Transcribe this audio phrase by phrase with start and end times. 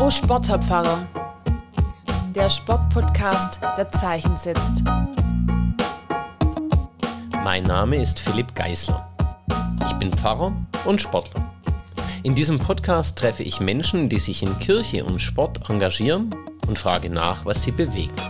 [0.00, 1.08] Oh Sportherpfarrer,
[2.32, 4.84] der Sportpodcast, der Zeichen setzt.
[7.42, 9.12] Mein Name ist Philipp Geisler.
[9.84, 10.52] Ich bin Pfarrer
[10.84, 11.44] und Sportler.
[12.22, 16.32] In diesem Podcast treffe ich Menschen, die sich in Kirche und Sport engagieren
[16.68, 18.20] und frage nach, was sie bewegt.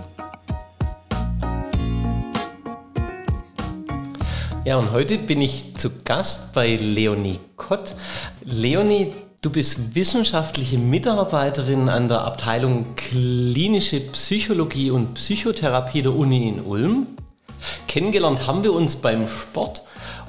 [4.65, 7.95] Ja, und heute bin ich zu Gast bei Leonie Kott.
[8.43, 9.13] Leonie,
[9.49, 17.07] du bist wissenschaftliche Mitarbeiterin an der Abteilung Klinische Psychologie und Psychotherapie der Uni in Ulm.
[17.87, 19.85] Kennengelernt haben wir uns beim Sport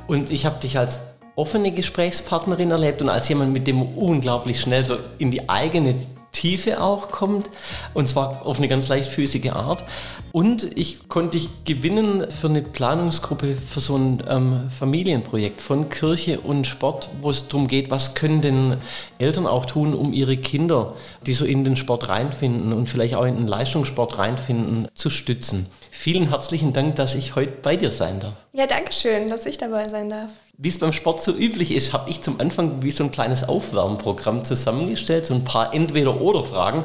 [0.08, 1.00] und ich habe dich als
[1.36, 5.96] offene Gesprächspartnerin erlebt und als jemand, mit dem unglaublich schnell so in die eigene
[6.32, 7.50] Tiefe auch kommt
[7.94, 9.84] und zwar auf eine ganz leichtfüßige Art.
[10.32, 16.40] Und ich konnte dich gewinnen für eine Planungsgruppe für so ein ähm, Familienprojekt von Kirche
[16.40, 18.78] und Sport, wo es darum geht, was können denn
[19.18, 20.94] Eltern auch tun, um ihre Kinder,
[21.26, 25.66] die so in den Sport reinfinden und vielleicht auch in den Leistungssport reinfinden, zu stützen.
[25.92, 28.34] Vielen herzlichen Dank, dass ich heute bei dir sein darf.
[28.54, 30.30] Ja, danke schön, dass ich dabei sein darf.
[30.62, 33.48] Wie es beim Sport so üblich ist, habe ich zum Anfang wie so ein kleines
[33.48, 36.84] Aufwärmprogramm zusammengestellt, so ein paar Entweder-Oder-Fragen.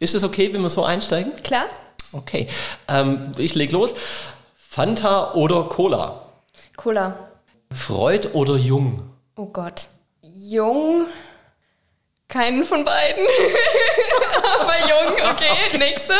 [0.00, 1.34] Ist es okay, wenn wir so einsteigen?
[1.44, 1.66] Klar.
[2.14, 2.48] Okay,
[2.88, 3.94] ähm, ich leg los.
[4.56, 6.22] Fanta oder Cola?
[6.78, 7.28] Cola.
[7.70, 9.02] Freud oder Jung?
[9.36, 9.88] Oh Gott.
[10.22, 11.04] Jung.
[12.28, 13.26] Keinen von beiden.
[14.58, 15.76] Aber jung, okay.
[15.78, 16.14] Nächste.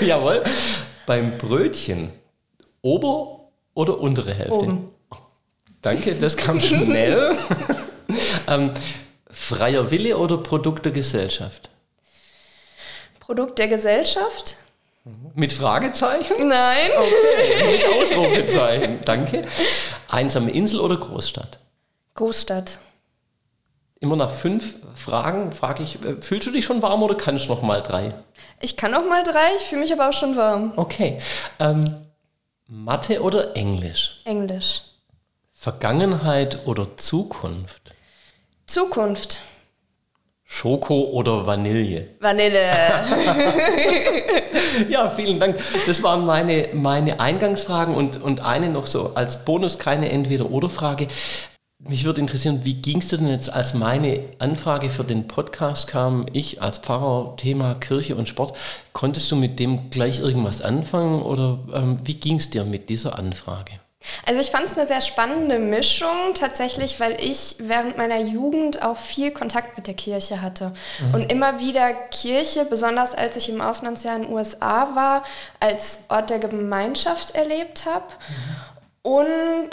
[0.00, 0.42] Jawohl.
[1.04, 2.10] Beim Brötchen
[2.80, 4.54] Ober- oder untere Hälfte?
[4.54, 4.99] Oben.
[5.82, 7.36] Danke, das kam schnell.
[8.48, 8.72] ähm,
[9.30, 11.70] freier Wille oder Produkt der Gesellschaft?
[13.18, 14.56] Produkt der Gesellschaft?
[15.34, 16.48] Mit Fragezeichen?
[16.48, 16.90] Nein.
[16.98, 18.98] Okay, mit Ausrufezeichen.
[19.04, 19.44] Danke.
[20.08, 21.58] Einsame Insel oder Großstadt?
[22.14, 22.78] Großstadt.
[24.00, 27.50] Immer nach fünf Fragen frage ich, äh, fühlst du dich schon warm oder kannst du
[27.50, 28.14] noch mal drei?
[28.60, 30.72] Ich kann noch mal drei, ich fühle mich aber auch schon warm.
[30.76, 31.18] Okay.
[31.58, 31.84] Ähm,
[32.66, 34.20] Mathe oder Englisch?
[34.24, 34.82] Englisch.
[35.62, 37.92] Vergangenheit oder Zukunft?
[38.66, 39.40] Zukunft.
[40.42, 42.14] Schoko oder Vanille?
[42.18, 42.58] Vanille.
[44.88, 45.58] Ja, vielen Dank.
[45.86, 51.08] Das waren meine, meine Eingangsfragen und, und eine noch so als Bonus, keine Entweder-Oder-Frage.
[51.78, 55.88] Mich würde interessieren, wie ging es dir denn jetzt, als meine Anfrage für den Podcast
[55.88, 58.56] kam, ich als Pfarrer, Thema Kirche und Sport,
[58.94, 63.18] konntest du mit dem gleich irgendwas anfangen oder ähm, wie ging es dir mit dieser
[63.18, 63.72] Anfrage?
[64.26, 68.96] Also ich fand es eine sehr spannende Mischung tatsächlich, weil ich während meiner Jugend auch
[68.96, 70.72] viel Kontakt mit der Kirche hatte
[71.12, 75.22] und immer wieder Kirche, besonders als ich im Auslandsjahr in den USA war,
[75.60, 78.06] als Ort der Gemeinschaft erlebt habe.
[79.02, 79.70] Und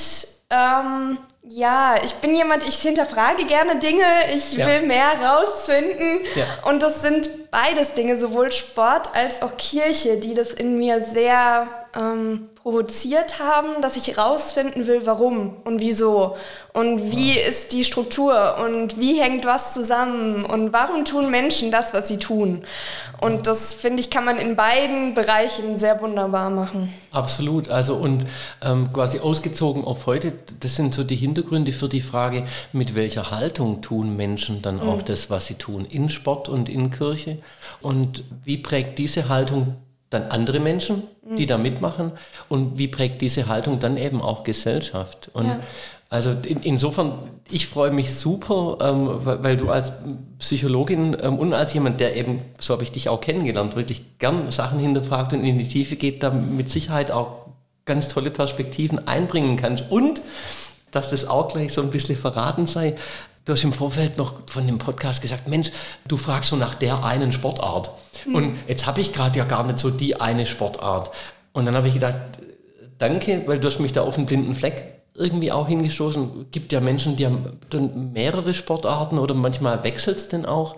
[0.49, 4.66] ähm, ja, ich bin jemand, ich hinterfrage gerne Dinge, ich Ja.
[4.67, 6.21] will mehr rausfinden.
[6.35, 6.45] Ja.
[6.69, 11.67] Und das sind beides Dinge, sowohl Sport als auch Kirche, die das in mir sehr
[11.97, 16.35] ähm, provoziert haben, dass ich rausfinden will, warum und wieso
[16.74, 21.94] und wie ist die Struktur und wie hängt was zusammen und warum tun Menschen das,
[21.94, 22.63] was sie tun.
[23.19, 26.94] Und das, finde ich, kann man in beiden Bereichen sehr wunderbar machen.
[27.12, 27.69] Absolut.
[27.69, 28.28] Also und
[28.62, 33.31] ähm, quasi ausgezogen auf heute, das sind so die Hintergründe für die Frage, mit welcher
[33.31, 37.40] Haltung tun Menschen dann auch das, was sie tun, in Sport und in Kirche.
[37.81, 39.78] Und wie prägt diese Haltung
[40.09, 41.03] dann andere Menschen,
[41.38, 42.12] die da mitmachen?
[42.50, 45.29] Und wie prägt diese Haltung dann eben auch Gesellschaft?
[45.34, 45.59] Und Ja.
[46.09, 47.13] also in, insofern,
[47.51, 49.91] ich freue mich super, ähm, weil, weil du als
[50.40, 54.50] Psychologin ähm, und als jemand, der eben, so habe ich dich auch kennengelernt, wirklich gern
[54.51, 57.47] Sachen hinterfragt und in die Tiefe geht, da mit Sicherheit auch
[57.85, 59.85] ganz tolle Perspektiven einbringen kannst.
[59.90, 60.22] Und
[60.91, 62.96] dass das auch gleich so ein bisschen verraten sei.
[63.47, 65.72] Du hast im Vorfeld noch von dem Podcast gesagt, Mensch,
[66.06, 67.91] du fragst so nach der einen Sportart.
[68.34, 71.12] Und jetzt habe ich gerade ja gar nicht so die eine Sportart.
[71.53, 72.18] Und dann habe ich gedacht,
[72.97, 76.47] danke, weil du hast mich da auf den blinden Fleck irgendwie auch hingestoßen.
[76.52, 80.75] Gibt ja Menschen, die haben dann mehrere Sportarten oder manchmal wechselt es denn auch.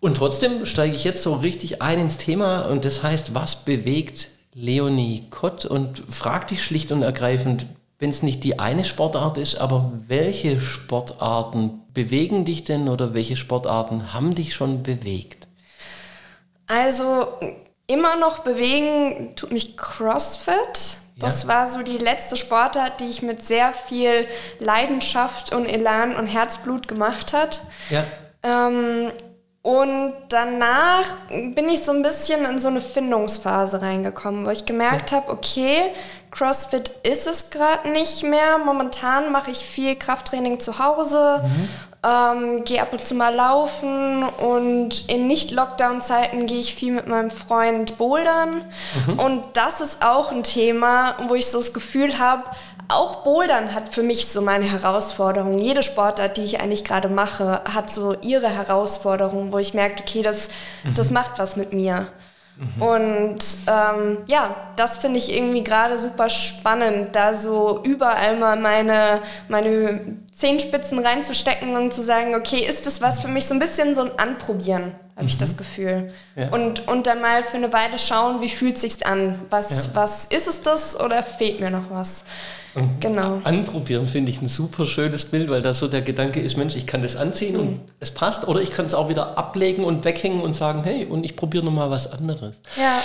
[0.00, 4.28] Und trotzdem steige ich jetzt so richtig ein ins Thema und das heißt, was bewegt
[4.54, 7.66] Leonie Kott und frag dich schlicht und ergreifend,
[7.98, 13.36] wenn es nicht die eine Sportart ist, aber welche Sportarten bewegen dich denn oder welche
[13.36, 15.46] Sportarten haben dich schon bewegt?
[16.66, 17.26] Also
[17.86, 20.98] immer noch bewegen tut mich CrossFit.
[21.18, 21.48] Das Ja.
[21.50, 24.26] war so die letzte Sportart, die ich mit sehr viel
[24.58, 27.60] Leidenschaft und Elan und Herzblut gemacht hat.
[27.90, 28.04] Ja,
[28.42, 29.10] Ähm,
[29.66, 35.10] Und danach bin ich so ein bisschen in so eine Findungsphase reingekommen, wo ich gemerkt
[35.10, 35.16] ja.
[35.16, 35.78] habe, okay,
[36.34, 38.58] CrossFit ist es gerade nicht mehr.
[38.58, 41.68] Momentan mache ich viel Krafttraining zu Hause, mhm.
[42.02, 47.30] ähm, gehe ab und zu mal laufen und in Nicht-Lockdown-Zeiten gehe ich viel mit meinem
[47.30, 48.50] Freund bouldern.
[49.06, 49.18] Mhm.
[49.18, 52.42] Und das ist auch ein Thema, wo ich so das Gefühl habe,
[52.88, 55.58] auch Bouldern hat für mich so meine Herausforderung.
[55.58, 60.22] Jede Sportart, die ich eigentlich gerade mache, hat so ihre Herausforderung, wo ich merke, okay,
[60.22, 60.48] das,
[60.82, 60.94] mhm.
[60.94, 62.08] das macht was mit mir.
[62.56, 62.82] Mhm.
[62.82, 69.20] Und ähm, ja, das finde ich irgendwie gerade super spannend, da so überall mal meine,
[69.48, 73.46] meine Zehenspitzen reinzustecken und zu sagen, okay, ist das was für mich?
[73.46, 75.28] So ein bisschen so ein Anprobieren, habe mhm.
[75.28, 76.12] ich das Gefühl.
[76.36, 76.50] Ja.
[76.50, 79.40] Und, und dann mal für eine Weile schauen, wie fühlt es sich an?
[79.48, 79.90] Was, ja.
[79.94, 82.24] was ist es das oder fehlt mir noch was?
[82.74, 83.40] Und genau.
[83.44, 86.86] Anprobieren finde ich ein super schönes Bild, weil da so der Gedanke ist, Mensch, ich
[86.86, 87.60] kann das anziehen mhm.
[87.60, 91.06] und es passt oder ich kann es auch wieder ablegen und weghängen und sagen, hey,
[91.06, 92.60] und ich probiere nochmal was anderes.
[92.76, 93.00] Ja.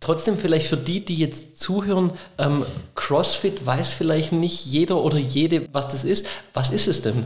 [0.00, 2.64] Trotzdem vielleicht für die, die jetzt zuhören, ähm,
[2.94, 6.24] CrossFit weiß vielleicht nicht jeder oder jede, was das ist.
[6.54, 7.24] Was ist es denn?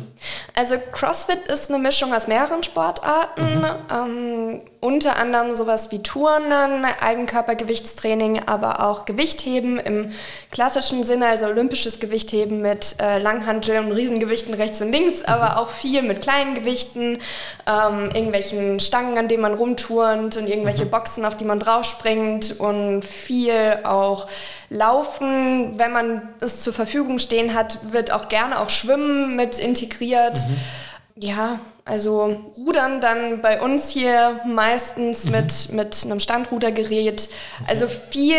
[0.55, 3.67] Also CrossFit ist eine Mischung aus mehreren Sportarten, mhm.
[3.91, 10.11] ähm, unter anderem sowas wie Turnen, Eigenkörpergewichtstraining, aber auch Gewichtheben im
[10.51, 15.27] klassischen Sinne, also olympisches Gewichtheben mit äh, Langhantel und Riesengewichten rechts und links, mhm.
[15.27, 17.19] aber auch viel mit kleinen Gewichten,
[17.67, 20.91] ähm, irgendwelchen Stangen, an denen man rumturnt und irgendwelche mhm.
[20.91, 24.29] Boxen, auf die man draufspringt und viel auch
[24.71, 30.39] Laufen, wenn man es zur Verfügung stehen hat, wird auch gerne auch Schwimmen mit integriert.
[30.39, 30.57] Mhm.
[31.17, 35.33] Ja, also Rudern dann bei uns hier meistens mhm.
[35.33, 37.29] mit, mit einem Standrudergerät.
[37.61, 37.65] Okay.
[37.69, 38.37] Also viel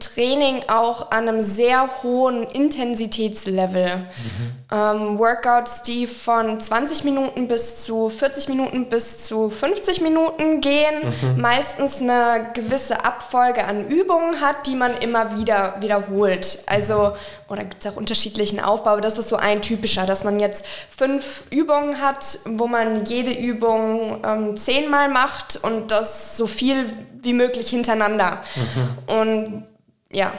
[0.00, 3.98] Training auch an einem sehr hohen Intensitätslevel.
[3.98, 4.60] Mhm.
[4.72, 11.12] Ähm, Workouts, die von 20 Minuten bis zu 40 Minuten bis zu 50 Minuten gehen,
[11.22, 11.40] mhm.
[11.40, 16.58] meistens eine gewisse Abfolge an Übungen hat, die man immer wieder wiederholt.
[16.66, 17.12] Also,
[17.48, 20.64] oder gibt es auch unterschiedlichen Aufbau, aber das ist so ein typischer, dass man jetzt
[20.88, 26.86] fünf Übungen hat, wo man jede Übung ähm, zehnmal macht und das so viel
[27.22, 28.42] wie möglich hintereinander.
[28.54, 29.14] Mhm.
[29.20, 29.64] Und
[30.12, 30.32] ja.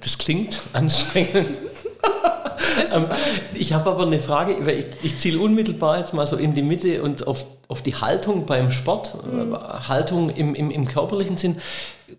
[0.00, 1.46] Das klingt anstrengend.
[2.92, 3.06] Ähm,
[3.54, 6.62] ich habe aber eine Frage, weil ich, ich ziele unmittelbar jetzt mal so in die
[6.62, 9.56] Mitte und auf, auf die Haltung beim Sport, mhm.
[9.88, 11.60] Haltung im, im, im körperlichen Sinn.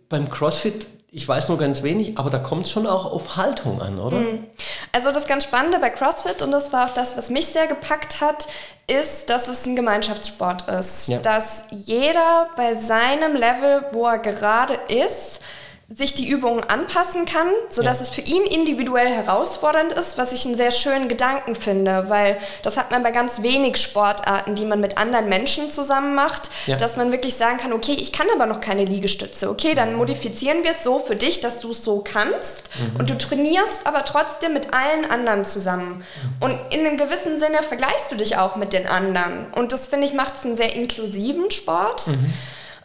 [0.09, 3.81] Beim CrossFit ich weiß nur ganz wenig, aber da kommt es schon auch auf Haltung
[3.81, 4.18] an, oder?
[4.18, 4.48] Mhm.
[4.91, 8.19] Also das ganz Spannende bei CrossFit, und das war auch das, was mich sehr gepackt
[8.19, 8.48] hat,
[8.88, 11.07] ist, dass es ein Gemeinschaftssport ist.
[11.07, 11.19] Ja.
[11.19, 15.39] Dass jeder bei seinem Level, wo er gerade ist,
[15.88, 18.04] sich die Übungen anpassen kann, sodass ja.
[18.04, 22.76] es für ihn individuell herausfordernd ist, was ich einen sehr schönen Gedanken finde, weil das
[22.76, 26.76] hat man bei ganz wenig Sportarten, die man mit anderen Menschen zusammen macht, ja.
[26.76, 30.64] dass man wirklich sagen kann, okay, ich kann aber noch keine Liegestütze, okay, dann modifizieren
[30.64, 33.00] wir es so für dich, dass du es so kannst mhm.
[33.00, 35.98] und du trainierst aber trotzdem mit allen anderen zusammen.
[35.98, 36.46] Mhm.
[36.46, 40.08] Und in einem gewissen Sinne vergleichst du dich auch mit den anderen und das finde
[40.08, 42.08] ich macht es einen sehr inklusiven Sport.
[42.08, 42.34] Mhm.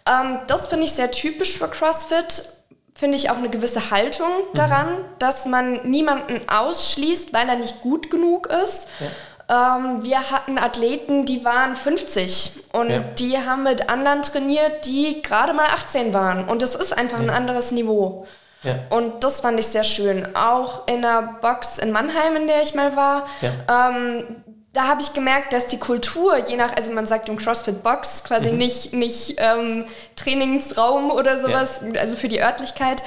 [0.07, 2.60] Ähm, das finde ich sehr typisch für CrossFit
[3.01, 4.57] finde ich, auch eine gewisse Haltung mhm.
[4.57, 5.05] daran, mhm.
[5.19, 8.89] dass man niemanden ausschließt, weil er nicht gut genug ist.
[9.49, 9.79] Ja.
[9.79, 12.99] Ähm, wir hatten Athleten, die waren 50 und ja.
[12.99, 16.45] die haben mit anderen trainiert, die gerade mal 18 waren.
[16.45, 17.25] Und das ist einfach ja.
[17.25, 18.27] ein anderes Niveau.
[18.91, 20.37] Und das fand ich sehr schön.
[20.37, 25.15] Auch in der Box in Mannheim, in der ich mal war, ähm, da habe ich
[25.15, 28.59] gemerkt, dass die Kultur, je nach, also man sagt im CrossFit Box, quasi mhm.
[28.59, 32.01] nicht, nicht ähm, Trainingsraum oder sowas, ja.
[32.01, 33.03] also für die Örtlichkeit,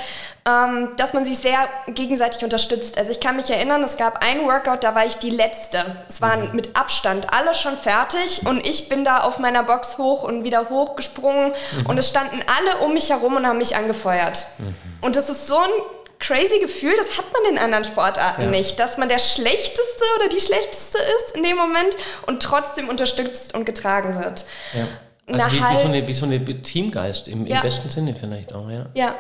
[0.45, 2.97] ähm, dass man sich sehr gegenseitig unterstützt.
[2.97, 5.85] Also ich kann mich erinnern, es gab ein Workout, da war ich die Letzte.
[6.09, 6.55] Es waren mhm.
[6.55, 10.69] mit Abstand alle schon fertig und ich bin da auf meiner Box hoch und wieder
[10.69, 11.85] hochgesprungen mhm.
[11.85, 14.47] und es standen alle um mich herum und haben mich angefeuert.
[14.57, 14.75] Mhm.
[14.99, 15.71] Und das ist so ein
[16.23, 18.49] crazy Gefühl, das hat man in anderen Sportarten ja.
[18.49, 21.95] nicht, dass man der Schlechteste oder die Schlechteste ist in dem Moment
[22.27, 24.45] und trotzdem unterstützt und getragen wird.
[24.73, 24.87] Ja.
[25.27, 27.57] Also wie, wie, so eine, wie so eine Teamgeist im, ja.
[27.57, 28.87] im besten Sinne vielleicht auch, ja.
[28.93, 29.15] Ja.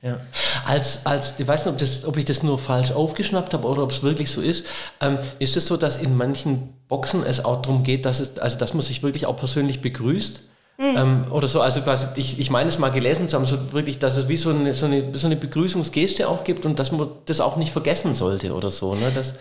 [0.00, 0.20] Ja.
[0.64, 3.82] Als, als, ich weiß nicht, ob, das, ob ich das nur falsch aufgeschnappt habe oder
[3.82, 4.64] ob es wirklich so ist.
[5.00, 8.58] Ähm, ist es so, dass in manchen Boxen es auch darum geht, dass, es, also
[8.58, 10.42] dass man sich wirklich auch persönlich begrüßt?
[10.80, 10.96] Mhm.
[10.96, 13.98] Ähm, oder so, also quasi, ich, ich meine es mal gelesen zu haben, so wirklich,
[13.98, 17.08] dass es wie so eine, so, eine, so eine Begrüßungsgeste auch gibt und dass man
[17.26, 18.94] das auch nicht vergessen sollte oder so.
[18.94, 19.10] Ne?
[19.12, 19.34] Das,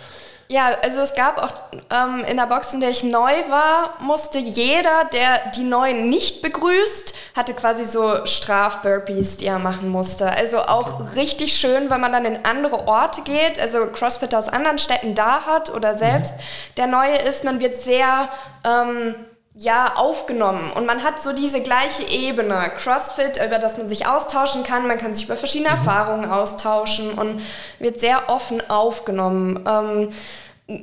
[0.50, 1.53] ja, also es gab auch
[1.91, 6.41] ähm, in der Box, in der ich neu war, musste jeder, der die Neuen nicht
[6.41, 10.32] begrüßt, hatte quasi so Straf-Burpees, die er machen musste.
[10.32, 14.79] Also auch richtig schön, wenn man dann in andere Orte geht, also Crossfit aus anderen
[14.79, 16.41] Städten da hat oder selbst mhm.
[16.77, 18.29] der Neue ist, man wird sehr...
[18.65, 19.13] Ähm,
[19.59, 22.71] ja, aufgenommen und man hat so diese gleiche Ebene.
[22.77, 25.77] CrossFit, über das man sich austauschen kann, man kann sich über verschiedene mhm.
[25.77, 27.41] Erfahrungen austauschen und
[27.79, 29.65] wird sehr offen aufgenommen.
[29.67, 30.09] Ähm,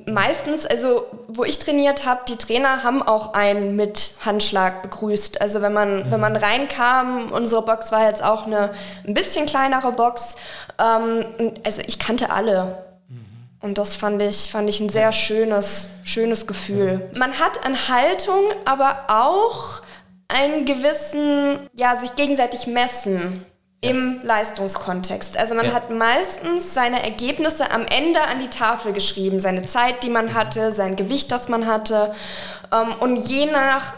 [0.06, 5.40] meistens, also wo ich trainiert habe, die Trainer haben auch einen mit Handschlag begrüßt.
[5.40, 6.10] Also wenn man, mhm.
[6.10, 8.70] wenn man reinkam, unsere Box war jetzt auch eine
[9.06, 10.34] ein bisschen kleinere Box.
[10.78, 12.83] Ähm, also ich kannte alle.
[13.64, 17.11] Und das fand ich, fand ich ein sehr schönes, schönes Gefühl.
[17.16, 19.80] Man hat an Haltung, aber auch
[20.28, 23.42] einen gewissen, ja, sich gegenseitig messen
[23.80, 25.38] im Leistungskontext.
[25.38, 25.73] Also man ja.
[25.73, 30.75] hat meistens seine Ergebnisse am Ende an die Tafel geschrieben, seine Zeit, die man hatte,
[30.75, 32.14] sein Gewicht, das man hatte.
[32.71, 33.94] Ähm, und je nach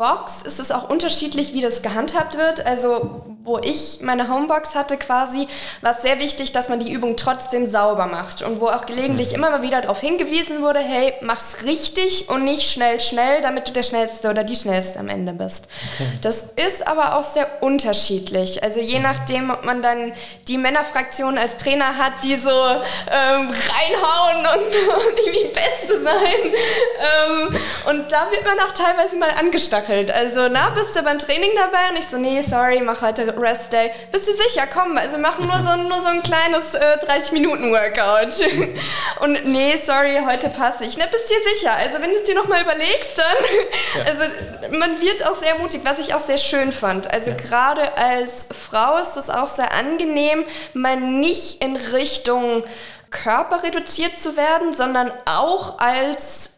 [0.00, 2.64] Box ist es auch unterschiedlich, wie das gehandhabt wird.
[2.64, 5.46] Also wo ich meine Homebox hatte quasi,
[5.82, 9.30] war es sehr wichtig, dass man die Übung trotzdem sauber macht und wo auch gelegentlich
[9.30, 9.34] mhm.
[9.36, 13.72] immer mal wieder darauf hingewiesen wurde, hey, mach's richtig und nicht schnell, schnell, damit du
[13.72, 15.68] der Schnellste oder die Schnellste am Ende bist.
[15.94, 16.10] Okay.
[16.22, 18.62] Das ist aber auch sehr unterschiedlich.
[18.62, 20.12] Also je nachdem, ob man dann
[20.48, 24.66] die Männerfraktion als Trainer hat, die so ähm, reinhauen und,
[25.06, 26.52] und irgendwie Beste sein.
[27.00, 27.56] Ähm,
[27.88, 29.89] und da wird man auch teilweise mal angestachelt.
[29.90, 31.90] Also, na, bist du beim Training dabei?
[31.90, 33.90] Und ich so, nee, sorry, mach heute Rest Day.
[34.12, 34.68] Bist du sicher?
[34.72, 38.34] Komm, also machen nur so, nur so ein kleines äh, 30-Minuten-Workout.
[39.20, 40.96] Und nee, sorry, heute passe ich.
[40.96, 41.72] Ne, bist du dir sicher?
[41.76, 43.26] Also wenn du es dir nochmal überlegst, dann...
[43.92, 44.04] Ja.
[44.04, 47.12] Also man wird auch sehr mutig, was ich auch sehr schön fand.
[47.12, 47.36] Also ja.
[47.36, 50.44] gerade als Frau ist es auch sehr angenehm,
[50.74, 52.62] mal nicht in Richtung
[53.10, 56.50] Körper reduziert zu werden, sondern auch als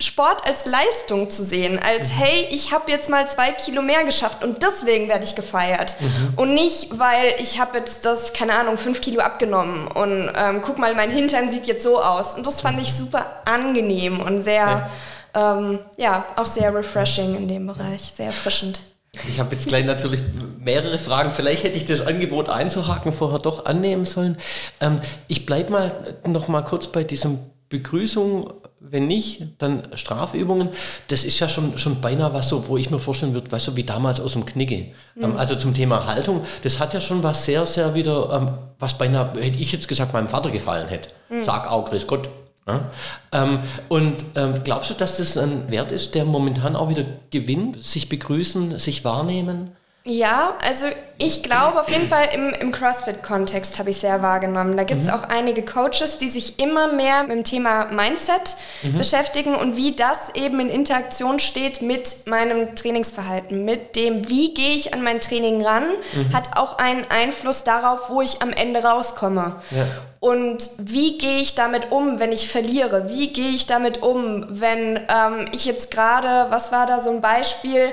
[0.00, 2.14] Sport als Leistung zu sehen, als mhm.
[2.14, 5.96] hey, ich habe jetzt mal zwei Kilo mehr geschafft und deswegen werde ich gefeiert.
[6.00, 6.32] Mhm.
[6.36, 10.78] Und nicht, weil ich habe jetzt das, keine Ahnung, fünf Kilo abgenommen und ähm, guck
[10.78, 12.34] mal, mein Hintern sieht jetzt so aus.
[12.34, 14.90] Und das fand ich super angenehm und sehr,
[15.34, 18.80] ja, ähm, ja auch sehr refreshing in dem Bereich, sehr erfrischend.
[19.28, 20.22] Ich habe jetzt gleich natürlich
[20.58, 21.32] mehrere Fragen.
[21.32, 24.38] Vielleicht hätte ich das Angebot einzuhaken vorher doch annehmen sollen.
[24.80, 30.70] Ähm, ich bleibe mal noch mal kurz bei diesem Begrüßung wenn nicht, dann Strafübungen.
[31.08, 33.76] Das ist ja schon, schon beinahe was so, wo ich mir vorstellen würde, weißt du,
[33.76, 34.86] wie damals aus dem Knicke.
[35.14, 35.36] Mhm.
[35.36, 39.32] also zum Thema Haltung, das hat ja schon was sehr, sehr wieder, ähm, was beinahe,
[39.38, 41.10] hätte ich jetzt gesagt, meinem Vater gefallen hätte.
[41.28, 41.44] Mhm.
[41.44, 42.28] Sag auch, grüß Gott.
[42.66, 42.90] Ja?
[43.32, 43.58] Ähm,
[43.88, 47.82] und ähm, glaubst du, dass das ein Wert ist, der momentan auch wieder gewinnt?
[47.84, 49.72] Sich begrüßen, sich wahrnehmen?
[50.04, 50.86] Ja, also
[51.18, 54.78] ich glaube auf jeden Fall im, im CrossFit-Kontext habe ich sehr wahrgenommen.
[54.78, 55.12] Da gibt es mhm.
[55.12, 58.96] auch einige Coaches, die sich immer mehr mit dem Thema Mindset mhm.
[58.96, 64.74] beschäftigen und wie das eben in Interaktion steht mit meinem Trainingsverhalten, mit dem, wie gehe
[64.74, 66.32] ich an mein Training ran, mhm.
[66.32, 69.56] hat auch einen Einfluss darauf, wo ich am Ende rauskomme.
[69.70, 69.86] Ja.
[70.18, 73.10] Und wie gehe ich damit um, wenn ich verliere?
[73.10, 77.20] Wie gehe ich damit um, wenn ähm, ich jetzt gerade, was war da so ein
[77.20, 77.92] Beispiel,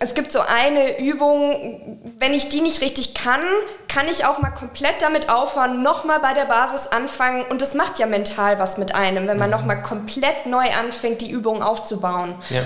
[0.00, 3.42] es gibt so eine Übung, wenn ich die nicht richtig kann,
[3.88, 7.42] kann ich auch mal komplett damit aufhören, nochmal bei der Basis anfangen.
[7.42, 9.56] Und das macht ja mental was mit einem, wenn man mhm.
[9.56, 12.34] nochmal komplett neu anfängt, die Übung aufzubauen.
[12.50, 12.62] Ja.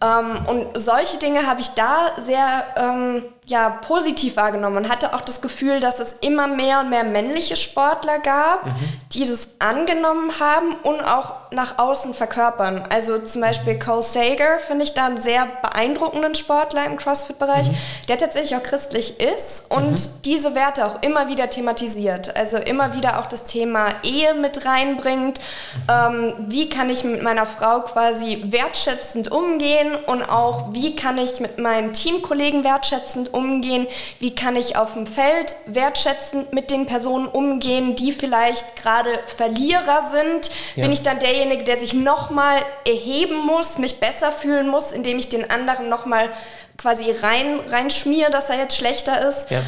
[0.00, 5.22] Ähm, und solche Dinge habe ich da sehr ähm, ja, positiv wahrgenommen und hatte auch
[5.22, 8.72] das Gefühl, dass es immer mehr und mehr männliche Sportler gab, mhm.
[9.12, 12.84] die das angenommen haben und auch nach außen verkörpern.
[12.90, 13.78] Also zum Beispiel mhm.
[13.78, 17.76] Cole Sager finde ich da einen sehr beeindruckenden Sportler im CrossFit-Bereich, mhm.
[18.08, 20.22] der tatsächlich auch christlich ist und mhm.
[20.26, 22.36] diese Werte auch immer wieder thematisiert.
[22.36, 25.40] Also immer wieder auch das Thema Ehe mit reinbringt.
[25.40, 25.82] Mhm.
[25.88, 31.40] Ähm, wie kann ich mit meiner Frau quasi wertschätzend umgehen und auch wie kann ich
[31.40, 33.86] mit meinen Teamkollegen wertschätzend umgehen umgehen?
[34.20, 40.10] Wie kann ich auf dem Feld wertschätzend mit den Personen umgehen, die vielleicht gerade Verlierer
[40.10, 40.50] sind?
[40.76, 40.82] Ja.
[40.82, 45.28] Bin ich dann derjenige, der sich nochmal erheben muss, mich besser fühlen muss, indem ich
[45.28, 46.30] den anderen nochmal
[46.76, 49.50] quasi rein, reinschmier, dass er jetzt schlechter ist?
[49.50, 49.62] Ja.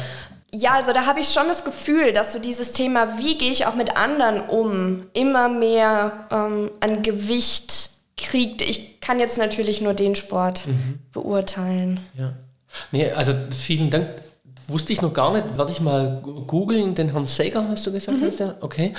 [0.53, 3.67] Ja, also da habe ich schon das Gefühl, dass so dieses Thema, wie gehe ich
[3.67, 8.61] auch mit anderen um, immer mehr ähm, an Gewicht kriegt.
[8.61, 10.99] Ich kann jetzt natürlich nur den Sport mhm.
[11.13, 12.01] beurteilen.
[12.17, 12.33] Ja.
[12.91, 14.07] Nee, also vielen Dank.
[14.67, 15.57] Wusste ich noch gar nicht.
[15.57, 18.25] Werde ich mal googeln, den Herrn Sager, hast du gesagt, mhm.
[18.25, 18.55] heißt der?
[18.61, 18.93] Okay.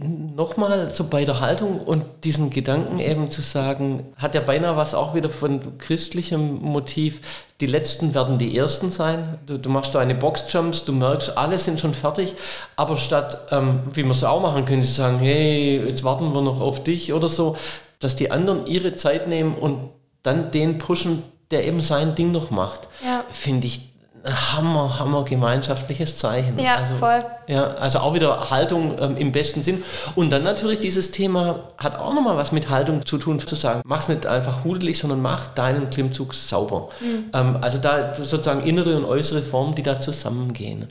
[0.00, 4.94] Nochmal so bei der Haltung und diesen Gedanken eben zu sagen, hat ja beinahe was
[4.94, 7.20] auch wieder von christlichem Motiv.
[7.60, 9.38] Die Letzten werden die Ersten sein.
[9.46, 12.34] Du, du machst da eine Boxjumps, du merkst, alle sind schon fertig.
[12.74, 16.40] Aber statt, ähm, wie man es auch machen könnte, zu sagen, hey, jetzt warten wir
[16.40, 17.56] noch auf dich oder so,
[18.00, 19.90] dass die anderen ihre Zeit nehmen und
[20.22, 23.11] dann den pushen, der eben sein Ding noch macht, ja.
[23.32, 23.92] Finde ich
[24.24, 26.56] Hammer, hammer gemeinschaftliches Zeichen.
[26.58, 27.24] Ja, also, voll.
[27.48, 29.82] Ja, also auch wieder Haltung ähm, im besten Sinn.
[30.14, 33.82] Und dann natürlich dieses Thema hat auch nochmal was mit Haltung zu tun, zu sagen,
[33.84, 36.90] mach's nicht einfach hudelig, sondern mach deinen Klimmzug sauber.
[37.00, 37.30] Mhm.
[37.32, 40.88] Ähm, also da sozusagen innere und äußere Formen, die da zusammengehen.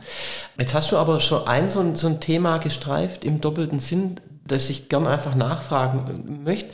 [0.58, 4.20] Jetzt hast du aber schon ein so ein, so ein Thema gestreift im doppelten Sinn,
[4.46, 6.72] das ich gern einfach nachfragen möchte.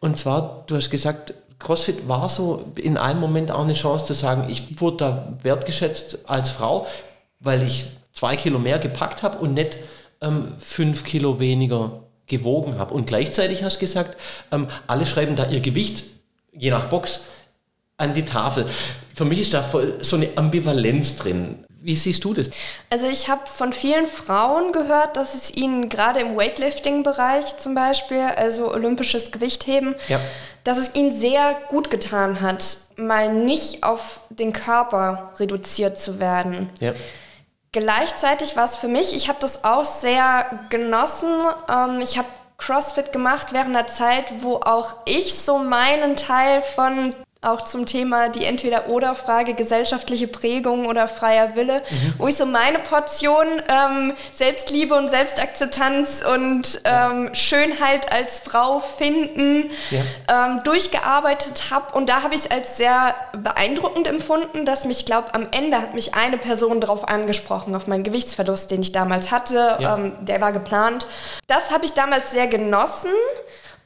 [0.00, 4.14] Und zwar, du hast gesagt, CrossFit war so in einem Moment auch eine Chance zu
[4.14, 6.86] sagen, ich wurde da wertgeschätzt als Frau,
[7.38, 9.78] weil ich zwei Kilo mehr gepackt habe und nicht
[10.20, 12.94] ähm, fünf Kilo weniger gewogen habe.
[12.94, 14.16] Und gleichzeitig hast du gesagt,
[14.50, 16.04] ähm, alle schreiben da ihr Gewicht,
[16.52, 17.20] je nach Box,
[17.96, 18.66] an die Tafel.
[19.14, 21.64] Für mich ist da voll so eine Ambivalenz drin.
[21.82, 22.50] Wie siehst du das?
[22.90, 28.20] Also ich habe von vielen Frauen gehört, dass es ihnen gerade im Weightlifting-Bereich zum Beispiel,
[28.20, 30.20] also olympisches Gewichtheben, ja.
[30.62, 36.68] dass es ihnen sehr gut getan hat, mal nicht auf den Körper reduziert zu werden.
[36.80, 36.92] Ja.
[37.72, 41.30] Gleichzeitig war es für mich, ich habe das auch sehr genossen.
[41.70, 47.14] Ähm, ich habe CrossFit gemacht während der Zeit, wo auch ich so meinen Teil von
[47.42, 52.14] auch zum Thema die Entweder-Oder-Frage, gesellschaftliche Prägung oder freier Wille, mhm.
[52.18, 59.70] wo ich so meine Portion ähm, Selbstliebe und Selbstakzeptanz und ähm, Schönheit als Frau finden
[59.90, 60.48] ja.
[60.48, 61.94] ähm, durchgearbeitet habe.
[61.94, 65.94] Und da habe ich es als sehr beeindruckend empfunden, dass mich, glaube am Ende hat
[65.94, 69.78] mich eine Person darauf angesprochen, auf meinen Gewichtsverlust, den ich damals hatte.
[69.78, 69.96] Ja.
[69.96, 71.06] Ähm, der war geplant.
[71.46, 73.12] Das habe ich damals sehr genossen.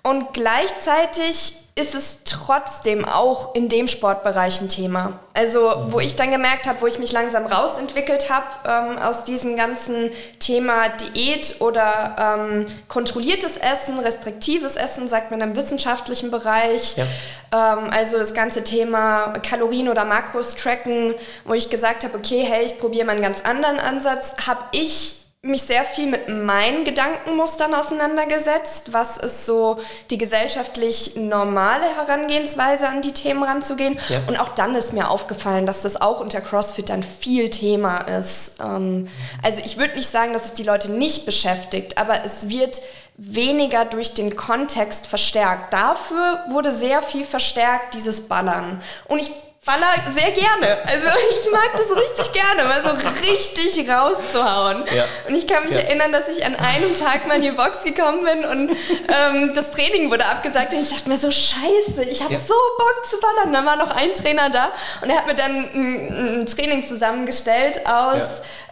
[0.06, 5.18] Und gleichzeitig ist es trotzdem auch in dem Sportbereich ein Thema.
[5.32, 9.56] Also wo ich dann gemerkt habe, wo ich mich langsam rausentwickelt habe ähm, aus diesem
[9.56, 16.96] ganzen Thema Diät oder ähm, kontrolliertes Essen, restriktives Essen, sagt man im wissenschaftlichen Bereich.
[16.96, 17.06] Ja.
[17.52, 22.66] Ähm, also das ganze Thema Kalorien oder Makros tracken, wo ich gesagt habe, okay, hey,
[22.66, 27.74] ich probiere mal einen ganz anderen Ansatz, habe ich mich sehr viel mit meinen Gedankenmustern
[27.74, 28.92] auseinandergesetzt.
[28.92, 29.78] Was ist so
[30.10, 33.98] die gesellschaftlich normale Herangehensweise an die Themen ranzugehen?
[34.08, 34.22] Ja.
[34.26, 38.60] Und auch dann ist mir aufgefallen, dass das auch unter CrossFit dann viel Thema ist.
[38.60, 39.08] Ähm,
[39.42, 42.80] also ich würde nicht sagen, dass es die Leute nicht beschäftigt, aber es wird
[43.16, 45.72] weniger durch den Kontext verstärkt.
[45.72, 48.82] Dafür wurde sehr viel verstärkt, dieses Ballern.
[49.08, 49.30] Und ich
[49.64, 50.78] baller sehr gerne.
[50.84, 54.84] Also ich mag das richtig gerne, mal so richtig rauszuhauen.
[54.94, 55.06] Ja.
[55.28, 55.80] Und ich kann mich ja.
[55.80, 59.70] erinnern, dass ich an einem Tag mal in die Box gekommen bin und ähm, das
[59.70, 62.40] Training wurde abgesagt und ich dachte mir so, scheiße, ich habe ja.
[62.40, 63.52] so Bock zu ballern.
[63.52, 64.70] Da war noch ein Trainer da
[65.02, 68.22] und er hat mir dann ein, ein Training zusammengestellt aus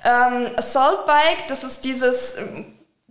[0.05, 2.35] ähm, Assault Bike, das ist dieses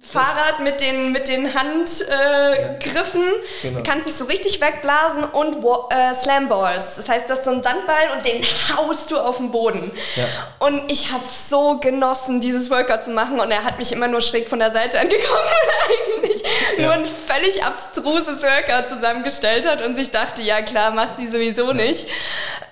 [0.04, 3.84] Fahrrad mit den, mit den Handgriffen, äh, genau.
[3.86, 6.96] kannst dich so richtig wegblasen und äh, Slamballs.
[6.96, 8.44] Das heißt, du hast so einen Sandball und den
[8.76, 9.92] haust du auf den Boden.
[10.16, 10.26] Ja.
[10.60, 14.22] Und ich habe so genossen, dieses Workout zu machen und er hat mich immer nur
[14.22, 16.44] schräg von der Seite angeguckt und eigentlich
[16.78, 16.86] ja.
[16.86, 21.74] nur ein völlig abstruses Workout zusammengestellt hat und sich dachte, ja klar, macht sie sowieso
[21.74, 22.08] nicht.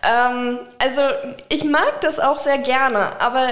[0.03, 1.01] Ähm, also
[1.47, 3.49] ich mag das auch sehr gerne, aber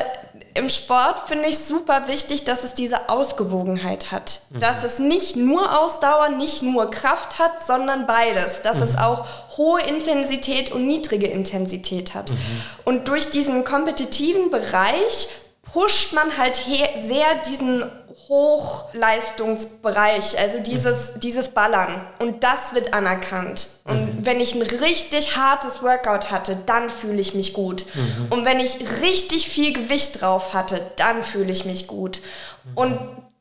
[0.57, 4.41] im Sport finde ich super wichtig, dass es diese Ausgewogenheit hat.
[4.49, 4.59] Mhm.
[4.59, 8.61] Dass es nicht nur Ausdauer, nicht nur Kraft hat, sondern beides.
[8.63, 8.83] Dass mhm.
[8.83, 9.25] es auch
[9.57, 12.31] hohe Intensität und niedrige Intensität hat.
[12.31, 12.37] Mhm.
[12.85, 15.29] Und durch diesen kompetitiven Bereich
[15.61, 17.85] pusht man halt sehr diesen
[18.27, 22.05] Hochleistungsbereich, also dieses, dieses Ballern.
[22.19, 23.69] Und das wird anerkannt.
[23.85, 24.25] Und mhm.
[24.25, 27.85] wenn ich ein richtig hartes Workout hatte, dann fühle ich mich gut.
[27.93, 28.27] Mhm.
[28.31, 32.19] Und wenn ich richtig viel Gewicht drauf hatte, dann fühle ich mich gut.
[32.65, 32.77] Mhm.
[32.77, 32.99] Und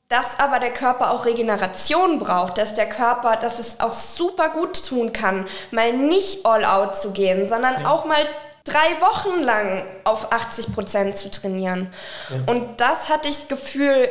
[0.08, 4.86] dass aber der Körper auch Regeneration braucht, dass der Körper, dass es auch super gut
[4.86, 7.90] tun kann, mal nicht all out zu gehen, sondern ja.
[7.90, 8.24] auch mal
[8.62, 11.92] drei Wochen lang auf 80 Prozent zu trainieren.
[12.30, 12.52] Ja.
[12.52, 14.08] Und das hatte ich das Gefühl,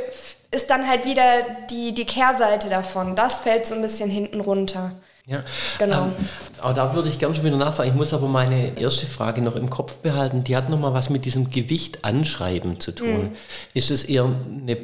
[0.55, 1.23] ist dann halt wieder
[1.69, 3.15] die, die Kehrseite davon.
[3.15, 4.93] Das fällt so ein bisschen hinten runter.
[5.27, 5.43] Ja,
[5.79, 6.05] genau.
[6.05, 6.13] Ähm,
[6.61, 7.89] aber da würde ich gerne schon wieder nachfragen.
[7.89, 10.43] Ich muss aber meine erste Frage noch im Kopf behalten.
[10.43, 13.23] Die hat nochmal was mit diesem Gewicht anschreiben zu tun.
[13.23, 13.35] Mhm.
[13.73, 14.77] Ist es eher eine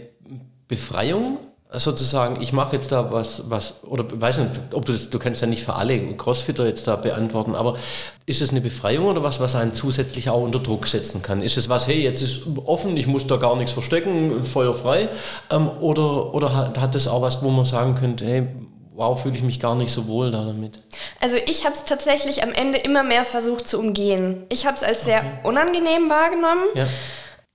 [0.67, 1.37] Befreiung
[1.79, 5.41] sozusagen, ich mache jetzt da was, was, oder weiß nicht, ob du das, du kannst
[5.41, 7.77] ja nicht für alle Crossfitter jetzt da beantworten, aber
[8.25, 11.41] ist es eine Befreiung oder was, was einen zusätzlich auch unter Druck setzen kann?
[11.41, 15.07] Ist es was, hey, jetzt ist offen, ich muss da gar nichts verstecken, feuerfrei,
[15.49, 18.47] ähm, oder, oder hat, hat das auch was, wo man sagen könnte, hey,
[18.93, 20.79] wow, fühle ich mich gar nicht so wohl da damit?
[21.21, 24.43] Also ich habe es tatsächlich am Ende immer mehr versucht zu umgehen.
[24.49, 25.47] Ich habe es als sehr okay.
[25.47, 26.63] unangenehm wahrgenommen.
[26.75, 26.87] Ja.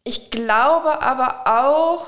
[0.05, 2.07] Ich glaube aber auch,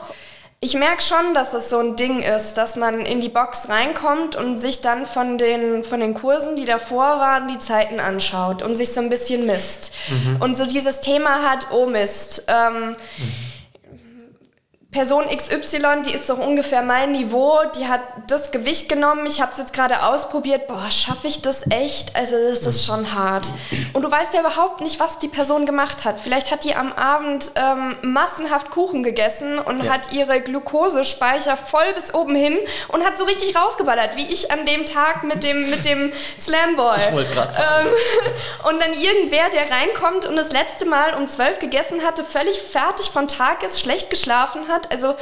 [0.60, 4.34] Ich merke schon, dass das so ein Ding ist, dass man in die Box reinkommt
[4.34, 8.74] und sich dann von den, von den Kursen, die davor waren, die Zeiten anschaut und
[8.74, 9.92] sich so ein bisschen misst.
[10.08, 10.36] Mhm.
[10.40, 13.47] Und so dieses Thema hat, oh Mist, ähm, mhm
[14.90, 19.52] Person XY, die ist doch ungefähr mein Niveau, die hat das Gewicht genommen, ich habe
[19.52, 22.16] es jetzt gerade ausprobiert, boah, schaffe ich das echt?
[22.16, 23.48] Also das ist schon hart.
[23.92, 26.18] Und du weißt ja überhaupt nicht, was die Person gemacht hat.
[26.18, 29.92] Vielleicht hat die am Abend ähm, massenhaft Kuchen gegessen und ja.
[29.92, 32.56] hat ihre Glukosespeicher voll bis oben hin
[32.88, 36.98] und hat so richtig rausgeballert, wie ich an dem Tag mit dem, mit dem Slamball.
[36.98, 37.88] Ich wollte gerade sagen.
[37.88, 42.58] Ähm, und dann irgendwer, der reinkommt und das letzte Mal um zwölf gegessen hatte, völlig
[42.58, 45.14] fertig vom Tag ist, schlecht geschlafen hat, Also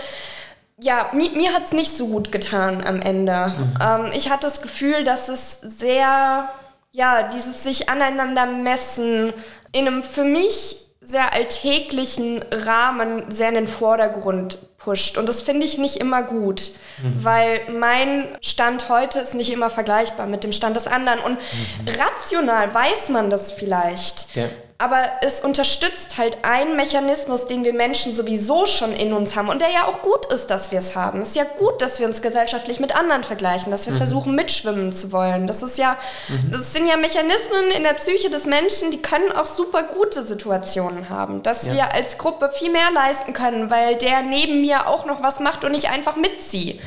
[0.78, 3.54] ja, mir, mir hat es nicht so gut getan am Ende.
[3.56, 3.78] Mhm.
[3.80, 6.48] Ähm, ich hatte das Gefühl, dass es sehr,
[6.92, 9.32] ja, dieses sich aneinander messen
[9.72, 15.16] in einem für mich sehr alltäglichen Rahmen sehr in den Vordergrund pusht.
[15.16, 17.24] Und das finde ich nicht immer gut, mhm.
[17.24, 21.20] weil mein Stand heute ist nicht immer vergleichbar mit dem Stand des anderen.
[21.20, 21.88] Und mhm.
[21.88, 24.34] rational weiß man das vielleicht.
[24.34, 24.46] Ja
[24.78, 29.62] aber es unterstützt halt einen Mechanismus, den wir Menschen sowieso schon in uns haben und
[29.62, 31.22] der ja auch gut ist, dass wir es haben.
[31.22, 33.98] Es ist ja gut, dass wir uns gesellschaftlich mit anderen vergleichen, dass wir mhm.
[33.98, 35.46] versuchen mitschwimmen zu wollen.
[35.46, 35.96] Das ist ja,
[36.28, 36.50] mhm.
[36.52, 41.08] das sind ja Mechanismen in der Psyche des Menschen, die können auch super gute Situationen
[41.08, 41.72] haben, dass ja.
[41.72, 45.64] wir als Gruppe viel mehr leisten können, weil der neben mir auch noch was macht
[45.64, 46.74] und ich einfach mitziehe.
[46.74, 46.80] Mhm.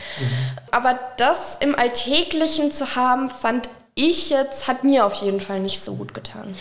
[0.69, 5.83] Aber das im Alltäglichen zu haben, fand ich jetzt, hat mir auf jeden Fall nicht
[5.83, 6.55] so gut getan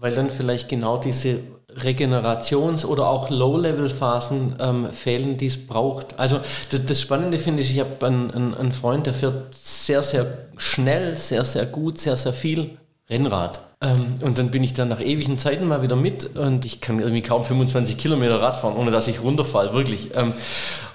[0.00, 1.40] weil dann vielleicht genau diese
[1.74, 6.18] Regenerations- oder auch Low-Level-Phasen ähm, fehlen, die es braucht.
[6.18, 10.02] Also das, das Spannende finde ich, ich habe einen, einen, einen, Freund, der fährt sehr,
[10.02, 12.78] sehr schnell, sehr, sehr gut, sehr, sehr viel
[13.10, 13.60] Rennrad.
[13.82, 16.98] Ähm, und dann bin ich dann nach ewigen Zeiten mal wieder mit und ich kann
[16.98, 20.14] irgendwie kaum 25 Kilometer Rad fahren, ohne dass ich runterfalle, wirklich.
[20.14, 20.32] Ähm,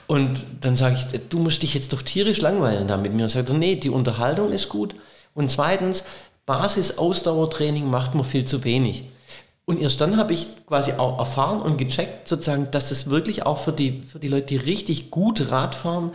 [0.07, 3.23] und dann sage ich, du musst dich jetzt doch tierisch langweilen da mit mir.
[3.23, 4.95] Und sagt er, nee, die Unterhaltung ist gut.
[5.33, 6.03] Und zweitens,
[6.51, 9.05] Basis-Ausdauertraining macht man viel zu wenig.
[9.63, 13.57] Und erst dann habe ich quasi auch erfahren und gecheckt, sozusagen, dass es wirklich auch
[13.57, 16.11] für die, für die Leute, die richtig gut Rad fahren,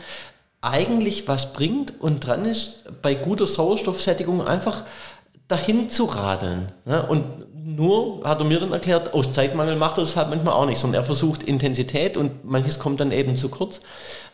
[0.60, 4.82] eigentlich was bringt und dran ist, bei guter Sauerstoffsättigung einfach
[5.48, 6.70] dahin zu radeln.
[6.84, 7.06] Ne?
[7.06, 7.24] Und
[7.68, 10.78] nur, hat er mir dann erklärt, aus Zeitmangel macht er das halt manchmal auch nicht,
[10.78, 13.80] sondern er versucht Intensität und manches kommt dann eben zu kurz.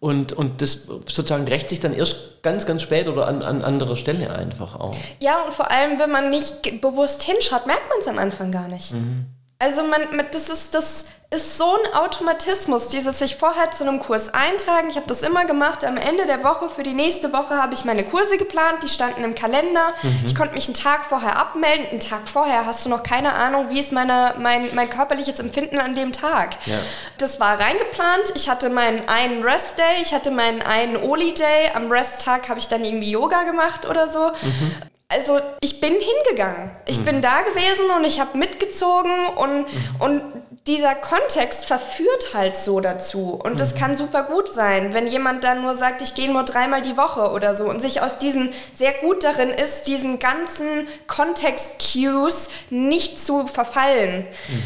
[0.01, 3.97] Und, und das sozusagen rächt sich dann erst ganz, ganz spät oder an, an anderer
[3.97, 4.95] Stelle einfach auch.
[5.19, 8.69] Ja, und vor allem, wenn man nicht bewusst hinschaut, merkt man es am Anfang gar
[8.69, 8.93] nicht.
[8.93, 9.25] Mhm.
[9.63, 14.35] Also man, das ist das ist so ein Automatismus, dieses sich vorher zu einem Kurs
[14.35, 14.91] eintragen.
[14.91, 15.85] Ich habe das immer gemacht.
[15.85, 18.83] Am Ende der Woche für die nächste Woche habe ich meine Kurse geplant.
[18.83, 19.95] Die standen im Kalender.
[20.03, 20.23] Mhm.
[20.27, 21.87] Ich konnte mich einen Tag vorher abmelden.
[21.87, 25.79] Einen Tag vorher hast du noch keine Ahnung, wie ist meine, mein, mein körperliches Empfinden
[25.79, 26.57] an dem Tag.
[26.67, 26.79] Ja.
[27.17, 28.33] Das war reingeplant.
[28.35, 30.03] Ich hatte meinen einen Rest-Day.
[30.03, 31.71] Ich hatte meinen einen Oli-Day.
[31.75, 34.33] Am Rest-Tag habe ich dann irgendwie Yoga gemacht oder so.
[34.43, 36.71] Mhm also ich bin hingegangen.
[36.87, 37.05] Ich mhm.
[37.05, 40.01] bin da gewesen und ich habe mitgezogen und, mhm.
[40.01, 40.23] und
[40.67, 43.39] dieser Kontext verführt halt so dazu.
[43.43, 43.79] Und das mhm.
[43.79, 47.33] kann super gut sein, wenn jemand dann nur sagt, ich gehe nur dreimal die Woche
[47.33, 53.47] oder so und sich aus diesen sehr gut darin ist, diesen ganzen Kontext-Cues nicht zu
[53.47, 54.27] verfallen.
[54.49, 54.63] Mhm.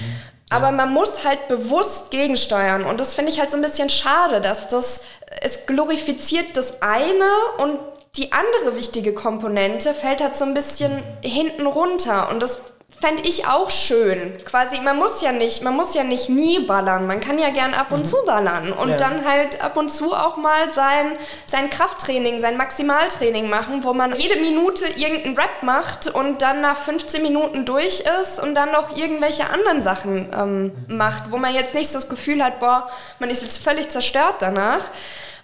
[0.49, 2.85] Aber man muss halt bewusst gegensteuern.
[2.85, 5.03] Und das finde ich halt so ein bisschen schade, dass das,
[5.41, 7.27] es glorifiziert das eine
[7.59, 7.81] und
[8.17, 12.31] die andere wichtige Komponente fällt halt so ein bisschen hinten runter.
[12.31, 12.61] Und das
[12.99, 14.39] fände ich auch schön.
[14.45, 17.07] Quasi, man muss ja nicht, man muss ja nicht nie ballern.
[17.07, 18.05] Man kann ja gern ab und mhm.
[18.05, 18.97] zu ballern und ja.
[18.97, 24.15] dann halt ab und zu auch mal sein, sein Krafttraining, sein Maximaltraining machen, wo man
[24.15, 28.97] jede Minute irgendeinen Rap macht und dann nach 15 Minuten durch ist und dann noch
[28.97, 30.97] irgendwelche anderen Sachen ähm, mhm.
[30.97, 34.37] macht, wo man jetzt nicht so das Gefühl hat, boah, man ist jetzt völlig zerstört
[34.41, 34.91] danach.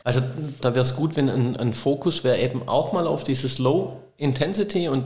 [0.05, 0.21] Also
[0.61, 3.99] da wäre es gut, wenn ein, ein Fokus wäre eben auch mal auf dieses Low
[4.17, 5.05] Intensity und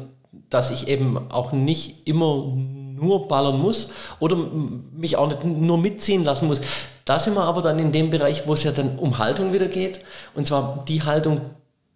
[0.51, 3.89] dass ich eben auch nicht immer nur ballern muss
[4.21, 6.61] oder mich auch nicht nur mitziehen lassen muss.
[7.05, 9.67] Da sind wir aber dann in dem Bereich, wo es ja dann um Haltung wieder
[9.67, 10.01] geht.
[10.35, 11.41] Und zwar die Haltung,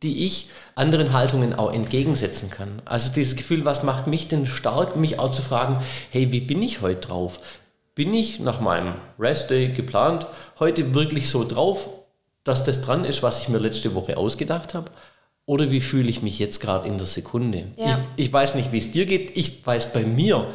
[0.02, 2.80] die ich anderen Haltungen auch entgegensetzen kann.
[2.84, 6.62] Also dieses Gefühl, was macht mich denn stark, mich auch zu fragen, hey, wie bin
[6.62, 7.40] ich heute drauf?
[7.94, 10.26] Bin ich nach meinem Rest Day geplant
[10.58, 11.88] heute wirklich so drauf,
[12.44, 14.90] dass das dran ist, was ich mir letzte Woche ausgedacht habe?
[15.46, 17.64] Oder wie fühle ich mich jetzt gerade in der Sekunde?
[17.76, 17.98] Ja.
[18.16, 19.36] Ich, ich weiß nicht, wie es dir geht.
[19.36, 20.46] Ich weiß bei mir,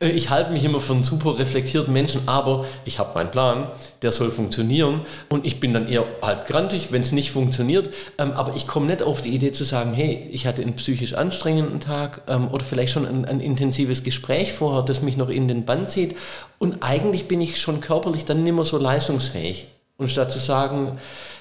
[0.00, 3.68] äh, ich halte mich immer für einen super reflektierten Menschen, aber ich habe meinen Plan,
[4.02, 7.90] der soll funktionieren und ich bin dann eher halb grantig, wenn es nicht funktioniert.
[8.18, 11.14] Ähm, aber ich komme nicht auf die Idee zu sagen, hey, ich hatte einen psychisch
[11.14, 15.48] anstrengenden Tag ähm, oder vielleicht schon ein, ein, intensives Gespräch vorher, das mich noch in
[15.48, 16.16] den Bann zieht
[16.58, 19.68] und eigentlich bin ich schon körperlich dann nicht mehr so leistungsfähig.
[20.00, 20.98] Und statt zu sagen,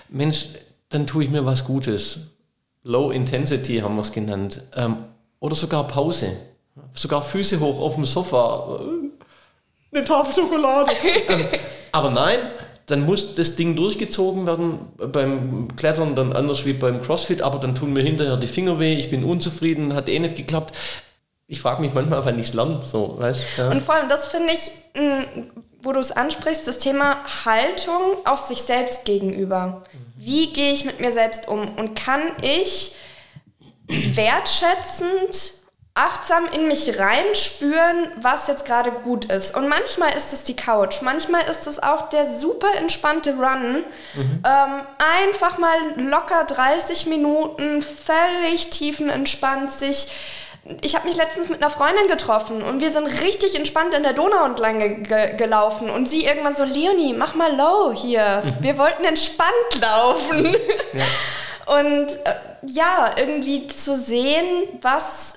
[0.10, 0.50] Mensch,
[0.89, 2.32] dann tue ich mir was Gutes.
[2.84, 4.62] Low Intensity haben wir es genannt.
[4.76, 4.98] Ähm,
[5.39, 6.34] oder sogar Pause.
[6.93, 8.82] Sogar Füße hoch auf dem Sofa.
[8.82, 10.91] Äh, eine Tafel Schokolade.
[11.30, 11.45] ähm,
[11.93, 12.38] aber nein,
[12.88, 14.80] dann muss das Ding durchgezogen werden.
[15.10, 18.93] Beim Klettern dann anders wie beim CrossFit, aber dann tun mir hinterher die Finger weh,
[18.93, 20.74] ich bin unzufrieden, hat eh nicht geklappt.
[21.52, 22.80] Ich frage mich manchmal, wann ich es lerne.
[22.86, 23.70] So, weißt, ja.
[23.72, 24.72] Und vor allem, das finde ich,
[25.82, 29.82] wo du es ansprichst, das Thema Haltung auch sich selbst gegenüber.
[30.16, 31.62] Wie gehe ich mit mir selbst um?
[31.76, 32.94] Und kann ich
[33.88, 35.54] wertschätzend
[35.96, 39.58] achtsam in mich reinspüren, was jetzt gerade gut ist.
[39.58, 43.84] Und manchmal ist es die Couch, manchmal ist es auch der super entspannte Run.
[44.14, 44.44] Mhm.
[44.46, 44.82] Ähm,
[45.26, 50.10] einfach mal locker 30 Minuten, völlig tiefenentspannt sich.
[50.82, 54.13] Ich habe mich letztens mit einer Freundin getroffen und wir sind richtig entspannt in der
[54.13, 58.43] Donau entlang ge ge gelaufen und sie irgendwann so, Leonie, mach mal low hier.
[58.43, 58.63] Mhm.
[58.63, 60.56] Wir wollten entspannt laufen.
[60.93, 61.04] Ja.
[61.69, 65.36] Und äh, ja, irgendwie zu sehen, was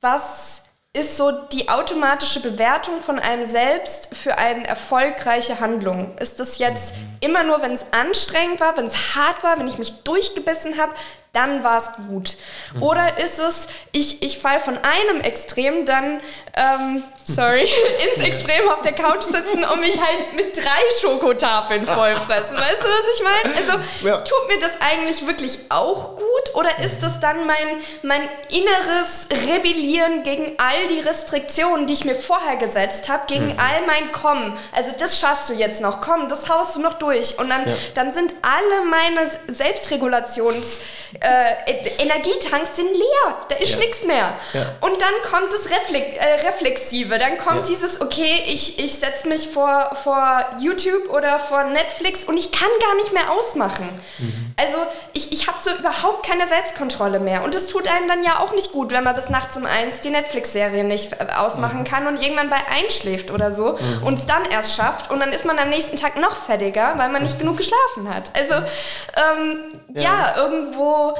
[0.00, 6.16] was ist so die automatische Bewertung von einem selbst für eine erfolgreiche Handlung?
[6.18, 9.78] Ist das jetzt immer nur, wenn es anstrengend war, wenn es hart war, wenn ich
[9.78, 10.92] mich durchgebissen habe,
[11.34, 12.36] dann war es gut?
[12.74, 12.82] Mhm.
[12.82, 16.20] Oder ist es, ich, ich falle von einem Extrem dann,
[16.56, 17.68] ähm, sorry,
[18.14, 22.56] ins Extrem auf der Couch sitzen und mich halt mit drei Schokotafeln vollfressen.
[22.56, 23.56] Weißt du, was ich meine?
[23.56, 24.18] Also ja.
[24.18, 30.22] tut mir das eigentlich wirklich auch gut oder ist das dann mein, mein inneres Rebellieren
[30.22, 33.58] gegen all die Restriktionen, die ich mir vorher gesetzt habe, gegen mhm.
[33.58, 34.56] all mein Kommen?
[34.72, 37.13] Also das schaffst du jetzt noch, komm, das haust du noch durch.
[37.38, 37.74] Und dann, ja.
[37.94, 40.80] dann sind alle meine Selbstregulations-
[41.20, 43.78] äh, Energietanks sind leer, da ist ja.
[43.78, 44.34] nichts mehr.
[44.52, 44.72] Ja.
[44.80, 49.48] Und dann kommt das Reflex, äh, Reflexive, dann kommt dieses, okay, ich, ich setze mich
[49.48, 53.88] vor, vor YouTube oder vor Netflix und ich kann gar nicht mehr ausmachen.
[54.18, 54.54] Mhm.
[54.60, 54.78] Also
[55.12, 57.44] ich, ich habe so überhaupt keine Selbstkontrolle mehr.
[57.44, 60.00] Und das tut einem dann ja auch nicht gut, wenn man bis nachts um eins
[60.00, 61.84] die Netflix-Serie nicht äh, ausmachen mhm.
[61.84, 64.02] kann und irgendwann bei einschläft oder so mhm.
[64.04, 67.12] und es dann erst schafft und dann ist man am nächsten Tag noch fertiger, weil
[67.12, 68.30] man nicht genug geschlafen hat.
[68.34, 70.34] Also ähm, ja.
[70.36, 71.14] irgendwo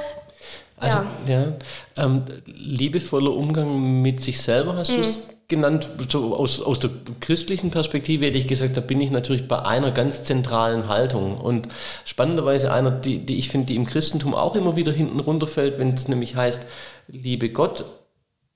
[0.77, 1.53] also, ja, ja
[1.97, 4.95] ähm, liebevoller Umgang mit sich selber hast mhm.
[4.95, 5.89] du es genannt.
[6.09, 9.91] So aus, aus der christlichen Perspektive hätte ich gesagt, da bin ich natürlich bei einer
[9.91, 11.39] ganz zentralen Haltung.
[11.39, 11.69] Und
[12.05, 15.95] spannenderweise einer, die, die ich finde, die im Christentum auch immer wieder hinten runterfällt, wenn
[15.95, 16.63] es nämlich heißt,
[17.09, 17.85] liebe Gott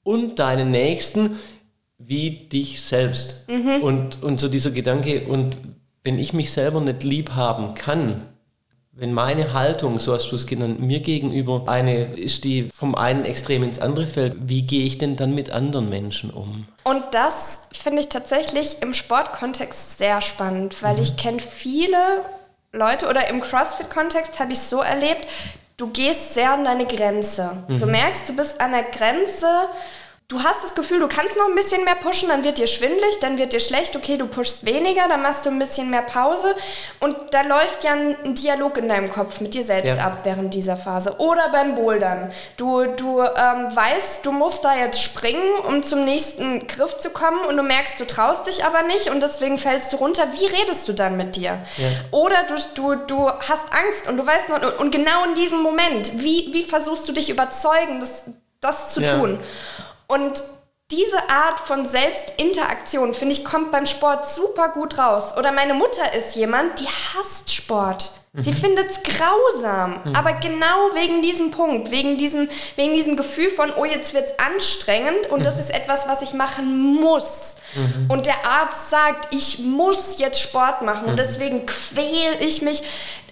[0.02, 1.38] und deine Nächsten
[1.98, 3.46] wie dich selbst.
[3.48, 3.82] Mhm.
[3.82, 5.56] Und, und so dieser Gedanke, und
[6.09, 8.27] wenn ich mich selber nicht lieb haben kann,
[8.92, 13.27] wenn meine Haltung, so hast du es genannt, mir gegenüber eine ist, die vom einen
[13.27, 16.66] Extrem ins andere fällt, wie gehe ich denn dann mit anderen Menschen um?
[16.85, 21.03] Und das finde ich tatsächlich im Sportkontext sehr spannend, weil mhm.
[21.03, 21.99] ich kenne viele
[22.73, 25.29] Leute oder im CrossFit-Kontext habe ich so erlebt,
[25.77, 27.64] du gehst sehr an deine Grenze.
[27.68, 27.81] Mhm.
[27.81, 29.47] Du merkst, du bist an der Grenze
[30.28, 33.18] du hast das Gefühl, du kannst noch ein bisschen mehr pushen, dann wird dir schwindlig,
[33.20, 36.54] dann wird dir schlecht, okay, du pushst weniger, dann machst du ein bisschen mehr Pause
[37.00, 40.04] und da läuft ja ein Dialog in deinem Kopf mit dir selbst ja.
[40.04, 41.16] ab während dieser Phase.
[41.18, 42.30] Oder beim Bouldern.
[42.58, 47.40] Du, du ähm, weißt, du musst da jetzt springen, um zum nächsten Griff zu kommen
[47.48, 50.24] und du merkst, du traust dich aber nicht und deswegen fällst du runter.
[50.34, 51.58] Wie redest du dann mit dir?
[51.78, 51.88] Ja.
[52.10, 56.22] Oder du, du, du hast Angst und du weißt noch, und genau in diesem Moment,
[56.22, 58.24] wie, wie versuchst du dich überzeugen, das,
[58.60, 59.16] das zu ja.
[59.16, 59.38] tun?
[60.09, 60.42] Und
[60.90, 65.37] diese Art von Selbstinteraktion, finde ich, kommt beim Sport super gut raus.
[65.37, 68.11] Oder meine Mutter ist jemand, die hasst Sport.
[68.33, 68.57] Die mhm.
[68.57, 70.01] findet es grausam.
[70.05, 70.16] Mhm.
[70.16, 74.38] Aber genau wegen diesem Punkt, wegen diesem, wegen diesem Gefühl von, oh, jetzt wird es
[74.38, 75.44] anstrengend und mhm.
[75.44, 77.57] das ist etwas, was ich machen muss.
[77.74, 78.11] Mhm.
[78.11, 81.16] Und der Arzt sagt, ich muss jetzt Sport machen und mhm.
[81.18, 82.83] deswegen quäle ich mich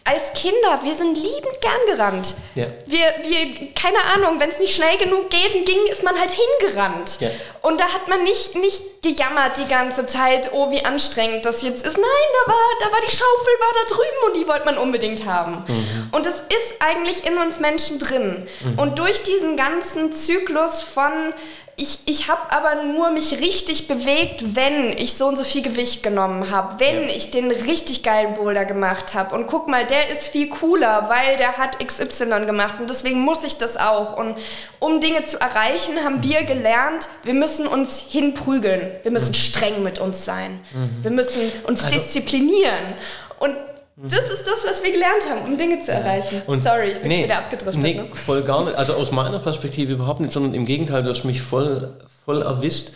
[0.06, 2.34] als Kinder, wir sind liebend gern gerannt.
[2.54, 2.66] Ja.
[2.86, 7.18] Wir, wir, keine Ahnung, wenn es nicht schnell genug geht, ging, ist man halt hingerannt.
[7.18, 7.28] Ja.
[7.62, 11.84] Und da hat man nicht, nicht gejammert die ganze Zeit, oh, wie anstrengend das jetzt
[11.84, 11.96] ist.
[11.96, 15.26] Nein, da war, da war die Schaufel, war da drüben und die wollte man unbedingt
[15.26, 15.64] haben.
[15.66, 16.10] Mhm.
[16.12, 18.46] Und es ist eigentlich in uns Menschen drin.
[18.62, 18.78] Mhm.
[18.78, 21.34] Und durch diesen ganzen Zyklus von
[21.78, 26.02] ich, ich habe aber nur mich richtig bewegt, wenn ich so und so viel Gewicht
[26.02, 27.14] genommen habe, wenn ja.
[27.14, 29.34] ich den richtig geilen Boulder gemacht habe.
[29.34, 33.44] Und guck mal, der ist viel cooler, weil der hat XY gemacht und deswegen muss
[33.44, 34.16] ich das auch.
[34.16, 34.36] Und
[34.78, 38.92] um Dinge zu erreichen, haben wir gelernt, wir müssen uns hinprügeln.
[39.02, 39.34] Wir müssen mhm.
[39.34, 40.60] streng mit uns sein.
[40.72, 41.02] Mhm.
[41.02, 42.94] Wir müssen uns also, disziplinieren.
[43.38, 43.54] Und
[43.96, 46.42] das ist das, was wir gelernt haben, um Dinge zu erreichen.
[46.46, 47.82] Und Sorry, ich bin nee, wieder abgedriftet.
[47.82, 48.08] Nee, ne?
[48.12, 48.76] voll gar nicht.
[48.76, 52.90] Also aus meiner Perspektive überhaupt nicht, sondern im Gegenteil, du hast mich voll, voll erwischt.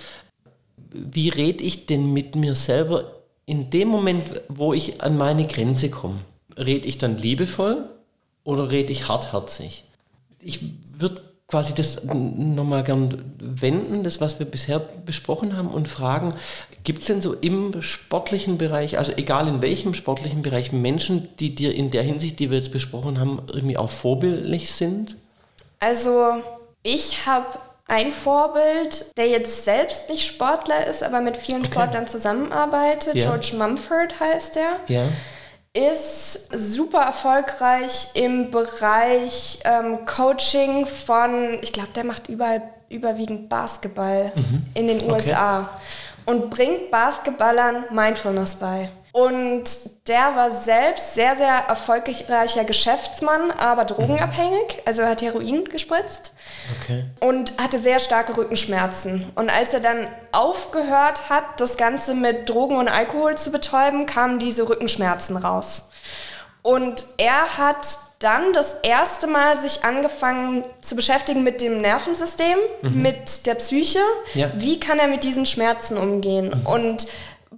[0.93, 3.05] Wie rede ich denn mit mir selber
[3.47, 6.21] in dem Moment, wo ich an meine Grenze komme?
[6.61, 7.89] rede ich dann liebevoll
[8.45, 9.85] oder rede ich hartherzig?
[10.41, 10.61] Ich
[10.97, 16.33] würde quasi das nochmal gern wenden, das, was wir bisher besprochen haben, und fragen,
[16.85, 21.55] gibt es denn so im sportlichen Bereich, also egal in welchem sportlichen Bereich, Menschen, die
[21.55, 25.17] dir in der Hinsicht, die wir jetzt besprochen haben, irgendwie auch vorbildlich sind?
[25.81, 26.43] Also
[26.83, 27.47] ich habe
[27.89, 31.73] ein Vorbild, der jetzt selbst nicht Sportler ist, aber mit vielen okay.
[31.73, 33.17] Sportlern zusammenarbeitet.
[33.17, 33.27] Ja.
[33.27, 34.77] George Mumford heißt er.
[34.87, 35.09] Ja
[35.73, 44.33] ist super erfolgreich im Bereich ähm, Coaching von, ich glaube, der macht überall überwiegend Basketball
[44.35, 44.67] mhm.
[44.75, 45.69] in den USA okay.
[46.27, 48.89] und bringt Basketballern Mindfulness bei.
[49.13, 49.65] Und
[50.07, 54.83] der war selbst sehr, sehr erfolgreicher Geschäftsmann, aber drogenabhängig.
[54.85, 56.33] Also er hat Heroin gespritzt.
[56.81, 57.05] Okay.
[57.21, 59.31] Und hatte sehr starke Rückenschmerzen.
[59.35, 64.39] Und als er dann aufgehört hat, das Ganze mit Drogen und Alkohol zu betäuben, kamen
[64.39, 65.89] diese Rückenschmerzen raus.
[66.63, 73.03] Und er hat dann das erste Mal sich angefangen zu beschäftigen mit dem Nervensystem, mhm.
[73.03, 74.01] mit der Psyche.
[74.35, 74.53] Ja.
[74.55, 76.55] Wie kann er mit diesen Schmerzen umgehen?
[76.55, 76.67] Mhm.
[76.67, 77.07] Und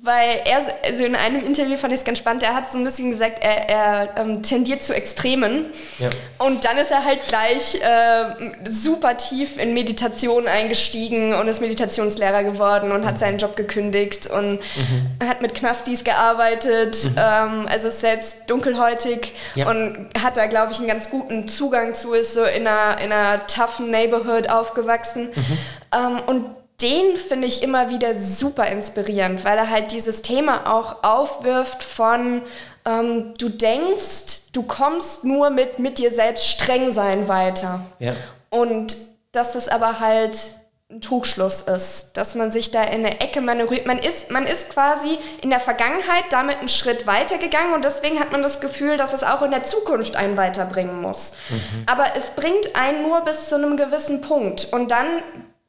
[0.05, 2.83] weil er, also in einem Interview fand ich es ganz spannend, er hat so ein
[2.83, 5.67] bisschen gesagt, er, er ähm, tendiert zu Extremen.
[6.01, 6.11] Ja.
[6.39, 12.43] Und dann ist er halt gleich äh, super tief in Meditation eingestiegen und ist Meditationslehrer
[12.43, 15.29] geworden und hat seinen Job gekündigt und mhm.
[15.29, 17.17] hat mit Knastis gearbeitet, mhm.
[17.17, 19.71] ähm, also ist selbst dunkelhäutig ja.
[19.71, 23.13] und hat da, glaube ich, einen ganz guten Zugang zu, ist so in einer, in
[23.13, 25.29] einer toughen Neighborhood aufgewachsen.
[25.33, 25.59] Mhm.
[25.95, 31.05] Ähm, und den finde ich immer wieder super inspirierend, weil er halt dieses Thema auch
[31.05, 32.43] aufwirft von,
[32.85, 37.81] ähm, du denkst, du kommst nur mit, mit dir selbst streng sein weiter.
[37.99, 38.15] Ja.
[38.51, 38.97] Und
[39.31, 40.37] dass das aber halt
[40.91, 43.87] ein Trugschluss ist, dass man sich da in eine Ecke manövriert.
[43.87, 48.31] Man ist, man ist quasi in der Vergangenheit damit einen Schritt weitergegangen und deswegen hat
[48.31, 51.33] man das Gefühl, dass es auch in der Zukunft einen weiterbringen muss.
[51.49, 51.87] Mhm.
[51.87, 55.07] Aber es bringt einen nur bis zu einem gewissen Punkt und dann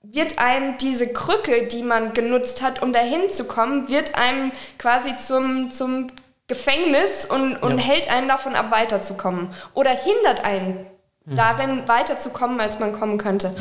[0.04, 5.16] wird einem diese Krücke, die man genutzt hat, um dahin zu kommen, wird einem quasi
[5.18, 6.08] zum, zum
[6.48, 7.84] Gefängnis und, und ja.
[7.84, 9.50] hält einen davon ab, weiterzukommen.
[9.74, 10.86] Oder hindert einen
[11.26, 11.36] hm.
[11.36, 13.56] darin, weiterzukommen, als man kommen könnte.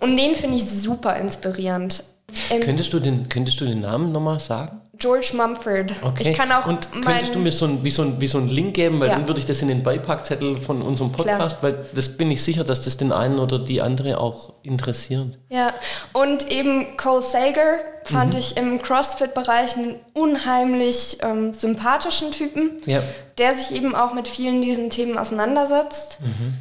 [0.00, 2.04] Und den finde ich super inspirierend.
[2.50, 4.82] Ähm, könntest, du den, könntest du den Namen nochmal sagen?
[4.98, 5.92] George Mumford.
[6.02, 6.30] Okay.
[6.30, 8.48] Ich kann auch Und könntest du mir so ein, wie, so ein, wie so ein
[8.48, 9.14] Link geben, weil ja.
[9.16, 11.72] dann würde ich das in den Beipackzettel von unserem Podcast, Klar.
[11.72, 15.38] weil das bin ich sicher, dass das den einen oder die andere auch interessiert.
[15.50, 15.72] Ja,
[16.12, 18.40] und eben Cole Sager fand mhm.
[18.40, 23.02] ich im CrossFit-Bereich einen unheimlich ähm, sympathischen Typen, ja.
[23.38, 26.18] der sich eben auch mit vielen diesen Themen auseinandersetzt.
[26.20, 26.54] Mhm.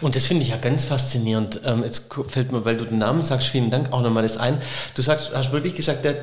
[0.00, 1.60] Und das finde ich ja ganz faszinierend.
[1.64, 4.60] Ähm, jetzt fällt mir, weil du den Namen sagst, vielen Dank auch nochmal das ein.
[4.94, 6.16] Du sagst, hast wirklich gesagt, der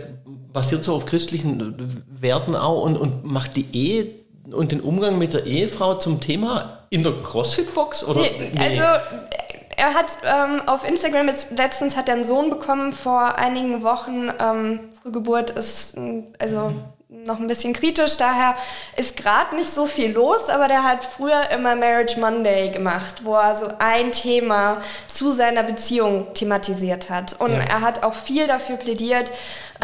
[0.54, 4.08] basiert so auf christlichen Werten auch und, und macht die Ehe
[4.52, 8.06] und den Umgang mit der Ehefrau zum Thema in der CrossFit-Box?
[8.16, 8.60] Nee, nee.
[8.60, 8.84] Also
[9.78, 14.30] er hat ähm, auf Instagram jetzt letztens hat er einen Sohn bekommen vor einigen Wochen.
[14.40, 15.96] Ähm, Frühgeburt ist
[16.40, 18.56] also mhm noch ein bisschen kritisch, daher
[18.96, 23.36] ist gerade nicht so viel los, aber der hat früher immer Marriage Monday gemacht, wo
[23.36, 27.40] er so ein Thema zu seiner Beziehung thematisiert hat.
[27.40, 27.60] Und ja.
[27.60, 29.32] er hat auch viel dafür plädiert,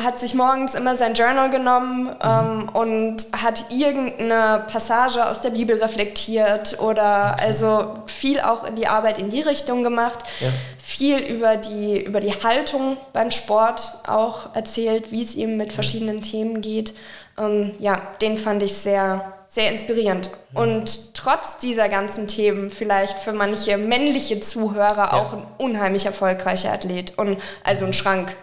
[0.02, 2.16] hat sich morgens immer sein Journal genommen mhm.
[2.24, 8.88] ähm, und hat irgendeine Passage aus der Bibel reflektiert oder also viel auch in die
[8.88, 10.20] Arbeit in die Richtung gemacht.
[10.40, 10.50] Ja.
[10.82, 16.22] Viel über die, über die Haltung beim Sport auch erzählt, wie es ihm mit verschiedenen
[16.22, 16.94] Themen geht
[17.40, 20.30] ähm, ja, den fand ich sehr, sehr inspirierend.
[20.54, 25.14] Und trotz dieser ganzen Themen vielleicht für manche männliche Zuhörer ja.
[25.14, 28.36] auch ein unheimlich erfolgreicher Athlet und also ein Schrank.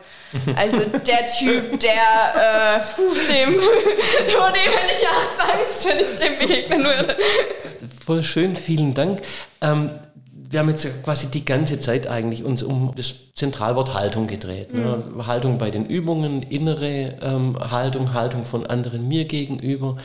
[0.56, 2.80] Also der Typ, der, äh,
[3.28, 3.54] dem,
[4.36, 7.16] vor dem hätte ich ja Angst, wenn ich dem begegnen würde.
[8.04, 9.20] Voll schön, vielen Dank.
[9.60, 9.90] Ähm,
[10.50, 14.72] wir haben jetzt quasi die ganze Zeit eigentlich uns um das Zentralwort Haltung gedreht.
[14.72, 15.02] Ne?
[15.12, 15.26] Mhm.
[15.26, 19.96] Haltung bei den Übungen, innere ähm, Haltung, Haltung von anderen mir gegenüber.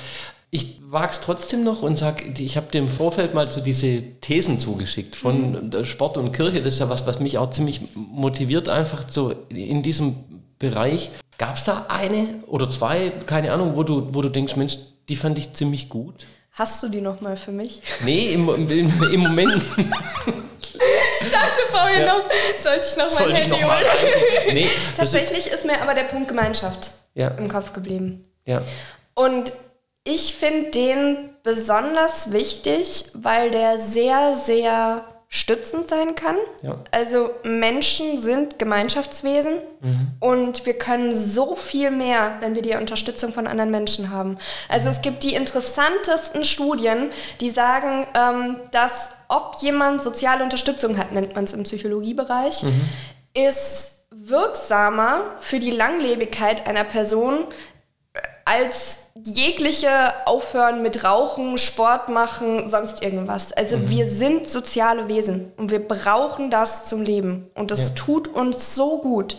[0.52, 4.02] Ich wage es trotzdem noch und sage, ich habe dir im Vorfeld mal so diese
[4.20, 5.86] Thesen zugeschickt von mhm.
[5.86, 6.64] Sport und Kirche.
[6.64, 10.16] Das ist ja was, was mich auch ziemlich motiviert, einfach so in diesem
[10.58, 11.12] Bereich.
[11.38, 15.16] Gab es da eine oder zwei, keine Ahnung, wo du, wo du denkst, Mensch, die
[15.16, 16.26] fand ich ziemlich gut?
[16.52, 17.82] Hast du die nochmal für mich?
[18.04, 19.64] Nee, im, im, im Moment.
[19.78, 22.08] ich dachte vorhin ja.
[22.08, 22.24] noch,
[22.62, 23.86] sollte ich noch mein Handy noch holen?
[24.54, 27.30] Nee, Tatsächlich ist, ist, mir aber der Punkt Gemeinschaft ja.
[27.30, 28.24] im Kopf geblieben.
[28.46, 28.62] Ja.
[29.14, 29.54] Und
[30.10, 36.38] ich finde den besonders wichtig, weil der sehr, sehr stützend sein kann.
[36.64, 36.84] Ja.
[36.90, 39.54] Also Menschen sind Gemeinschaftswesen
[40.20, 44.40] und wir können so viel mehr, wenn wir die Unterstützung von anderen Menschen haben.
[44.70, 47.12] Also es gibt die interessantesten Studien,
[47.42, 52.64] die sagen, ähm, dass ob jemand soziale Unterstützung hat, nennt man es im Psychologiebereich,
[53.36, 57.46] ist wirksamer für die Langlebigkeit einer Person
[58.50, 59.90] als jegliche
[60.26, 63.52] Aufhören mit Rauchen, Sport machen, sonst irgendwas.
[63.54, 67.96] Also wir sind soziale Wesen und wir brauchen das zum Leben und das Ja.
[67.96, 69.38] tut uns so gut.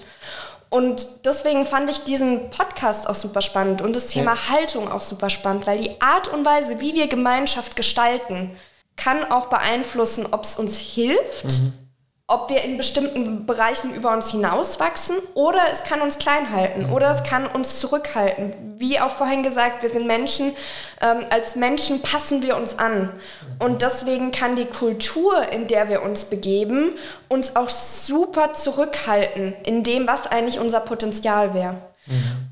[0.68, 4.48] Und deswegen fand ich diesen Podcast auch super spannend und das Thema Ja.
[4.50, 8.56] Haltung auch super spannend, weil die Art und Weise, wie wir Gemeinschaft gestalten,
[8.96, 11.46] kann auch beeinflussen, ob es uns hilft,
[12.30, 17.10] ob wir in bestimmten Bereichen über uns hinauswachsen oder es kann uns klein halten oder
[17.10, 18.52] es kann uns zurückhalten.
[18.78, 20.52] Wie auch vorhin gesagt, wir sind Menschen,
[21.02, 23.10] ähm, als Menschen passen wir uns an.
[23.58, 26.92] Und deswegen kann die Kultur, in der wir uns begeben,
[27.28, 31.82] uns auch super zurückhalten in dem, was eigentlich unser Potenzial wäre.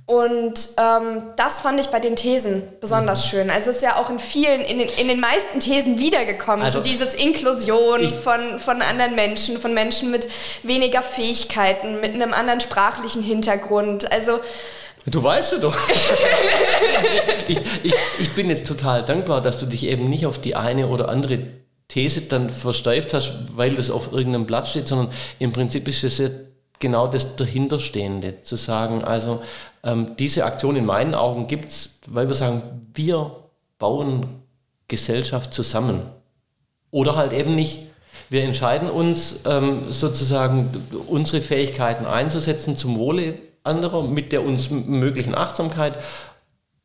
[0.09, 3.50] Und ähm, das fand ich bei den Thesen besonders schön.
[3.50, 6.78] Also es ist ja auch in vielen, in den, in den meisten Thesen wiedergekommen, Also-
[6.78, 10.26] so dieses Inklusion von, von anderen Menschen, von Menschen mit
[10.62, 14.11] weniger Fähigkeiten, mit einem anderen sprachlichen Hintergrund.
[14.11, 14.40] Also
[15.04, 15.76] Du weißt ja doch.
[17.48, 20.88] ich, ich, ich bin jetzt total dankbar, dass du dich eben nicht auf die eine
[20.88, 21.40] oder andere
[21.88, 26.16] These dann versteift hast, weil das auf irgendeinem Blatt steht, sondern im Prinzip ist es
[26.18, 26.28] ja
[26.79, 29.43] genau das dahinterstehende, zu sagen, also
[29.85, 32.62] ähm, diese Aktion in meinen Augen gibt es, weil wir sagen,
[32.95, 33.31] wir
[33.79, 34.43] bauen
[34.89, 36.03] Gesellschaft zusammen.
[36.91, 37.87] Oder halt eben nicht.
[38.31, 40.70] Wir entscheiden uns ähm, sozusagen
[41.07, 45.99] unsere Fähigkeiten einzusetzen zum Wohle anderer mit der uns möglichen Achtsamkeit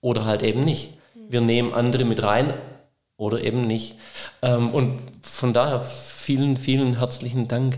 [0.02, 0.98] oder halt eben nicht.
[1.30, 2.54] Wir nehmen andere mit rein
[3.18, 3.96] oder eben nicht.
[4.42, 7.78] Ähm, und von daher vielen, vielen herzlichen Dank.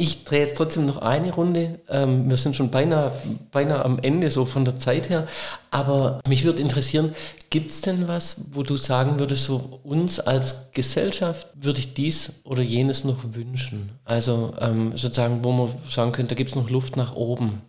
[0.00, 1.78] Ich drehe jetzt trotzdem noch eine Runde.
[1.90, 3.12] Ähm, wir sind schon beinahe,
[3.52, 5.28] beinahe am Ende so von der Zeit her.
[5.70, 7.14] Aber mich würde interessieren,
[7.50, 12.32] gibt es denn was, wo du sagen würdest, so uns als Gesellschaft würde ich dies
[12.44, 13.90] oder jenes noch wünschen?
[14.06, 17.60] Also ähm, sozusagen, wo man sagen könnte, da gibt es noch Luft nach oben.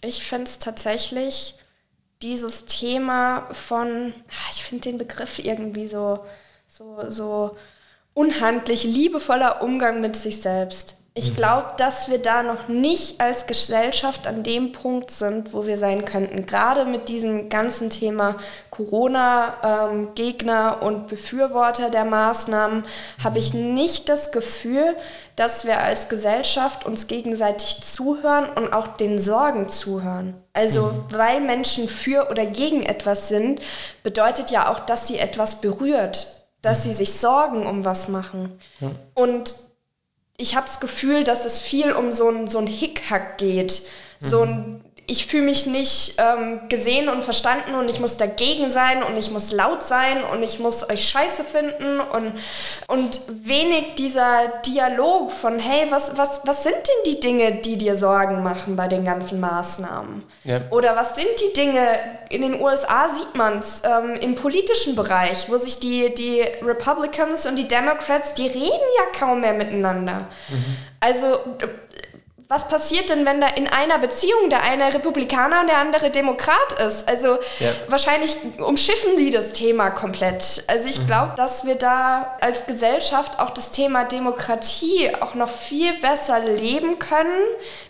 [0.00, 1.54] ich finde es tatsächlich
[2.22, 6.18] dieses Thema von, ah, ich finde den Begriff irgendwie so,
[6.66, 7.56] so, so
[8.14, 10.97] unhandlich, liebevoller Umgang mit sich selbst.
[11.18, 15.76] Ich glaube, dass wir da noch nicht als Gesellschaft an dem Punkt sind, wo wir
[15.76, 16.46] sein könnten.
[16.46, 18.36] Gerade mit diesem ganzen Thema
[18.70, 22.84] Corona-Gegner und Befürworter der Maßnahmen
[23.24, 24.94] habe ich nicht das Gefühl,
[25.34, 30.40] dass wir als Gesellschaft uns gegenseitig zuhören und auch den Sorgen zuhören.
[30.52, 33.60] Also, weil Menschen für oder gegen etwas sind,
[34.04, 36.28] bedeutet ja auch, dass sie etwas berührt,
[36.62, 38.60] dass sie sich Sorgen um was machen.
[39.14, 39.56] Und
[40.38, 43.82] ich habe das Gefühl, dass es viel um so ein, so ein Hickhack geht.
[44.20, 49.02] So ein, ich fühle mich nicht ähm, gesehen und verstanden und ich muss dagegen sein
[49.02, 52.32] und ich muss laut sein und ich muss euch scheiße finden und,
[52.88, 57.94] und wenig dieser Dialog von, hey, was, was, was sind denn die Dinge, die dir
[57.94, 60.22] Sorgen machen bei den ganzen Maßnahmen?
[60.44, 60.60] Ja.
[60.70, 61.80] Oder was sind die Dinge,
[62.28, 67.46] in den USA sieht man es, ähm, im politischen Bereich, wo sich die, die Republicans
[67.46, 68.62] und die Democrats, die reden
[68.98, 70.26] ja kaum mehr miteinander.
[71.00, 71.66] Also d-
[72.48, 76.72] was passiert denn, wenn da in einer Beziehung der eine Republikaner und der andere Demokrat
[76.84, 77.06] ist?
[77.06, 77.70] Also Ja.
[77.88, 80.64] wahrscheinlich umschiffen die das Thema komplett.
[80.66, 85.92] Also ich glaube, dass wir da als Gesellschaft auch das Thema Demokratie auch noch viel
[86.00, 87.42] besser leben können,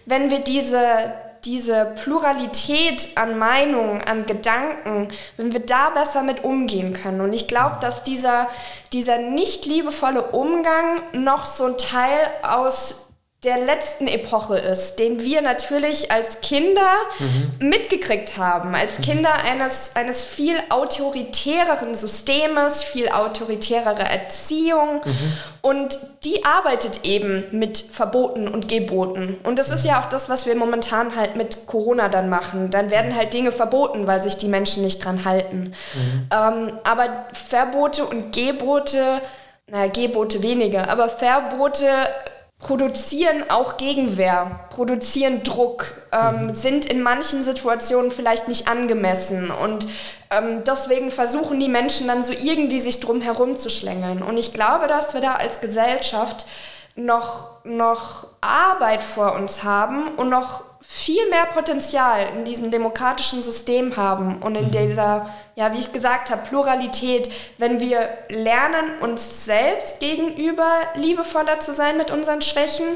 [0.06, 6.94] wenn wir diese diese Pluralität an Meinungen, an Gedanken, wenn wir da besser mit umgehen
[7.00, 7.20] können.
[7.20, 8.48] Und ich glaube, dass dieser,
[8.92, 13.07] dieser nicht liebevolle Umgang noch so ein Teil aus
[13.45, 16.91] der letzten Epoche ist, den wir natürlich als Kinder
[17.61, 25.03] mitgekriegt haben, als Kinder eines, eines viel autoritäreren Systemes, viel autoritärere Erziehung
[25.62, 29.39] und die arbeitet eben mit Verboten und Geboten.
[29.45, 32.70] Und das ist ja auch das, was wir momentan halt mit Corona dann machen.
[32.70, 35.74] Dann werden halt Dinge verboten, weil sich die Menschen nicht dran halten.
[36.32, 39.20] Ähm, aber Verbote und Gebote,
[39.68, 41.86] naja, Gebote weniger, aber Verbote
[42.59, 49.86] produzieren auch Gegenwehr, produzieren Druck, ähm, sind in manchen Situationen vielleicht nicht angemessen und
[50.30, 54.22] ähm, deswegen versuchen die Menschen dann so irgendwie sich drum herum zu schlängeln.
[54.22, 56.46] Und ich glaube, dass wir da als Gesellschaft
[56.96, 63.99] noch, noch Arbeit vor uns haben und noch viel mehr Potenzial in diesem demokratischen System
[63.99, 64.70] haben und in mhm.
[64.70, 71.74] dieser, ja, wie ich gesagt habe, Pluralität, wenn wir lernen, uns selbst gegenüber liebevoller zu
[71.74, 72.86] sein mit unseren Schwächen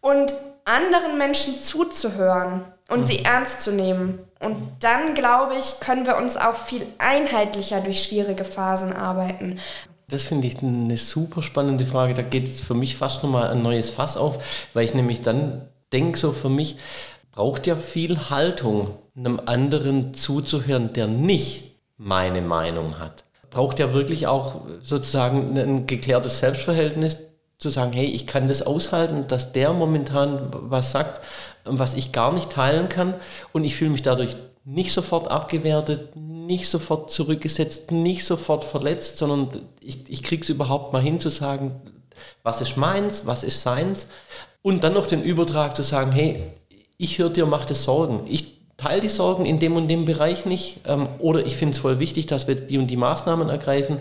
[0.00, 0.32] und
[0.64, 3.04] anderen Menschen zuzuhören und mhm.
[3.04, 4.20] sie ernst zu nehmen.
[4.38, 9.58] Und dann, glaube ich, können wir uns auch viel einheitlicher durch schwierige Phasen arbeiten.
[10.08, 12.14] Das finde ich eine super spannende Frage.
[12.14, 14.38] Da geht es für mich fast nochmal ein neues Fass auf,
[14.72, 16.76] weil ich nämlich dann denke, so für mich
[17.34, 23.24] braucht ja viel Haltung, einem anderen zuzuhören, der nicht meine Meinung hat.
[23.50, 27.18] Braucht ja wirklich auch sozusagen ein geklärtes Selbstverhältnis,
[27.58, 31.20] zu sagen, hey, ich kann das aushalten, dass der momentan was sagt,
[31.64, 33.14] was ich gar nicht teilen kann
[33.52, 39.48] und ich fühle mich dadurch nicht sofort abgewertet, nicht sofort zurückgesetzt, nicht sofort verletzt, sondern
[39.80, 41.80] ich, ich kriege es überhaupt mal hin zu sagen,
[42.42, 44.08] was ist meins, was ist seins
[44.62, 46.42] und dann noch den Übertrag zu sagen, hey,
[46.96, 48.24] ich höre dir, mach dir Sorgen.
[48.28, 51.78] Ich teile die Sorgen in dem und dem Bereich nicht ähm, oder ich finde es
[51.78, 54.00] voll wichtig, dass wir die und die Maßnahmen ergreifen,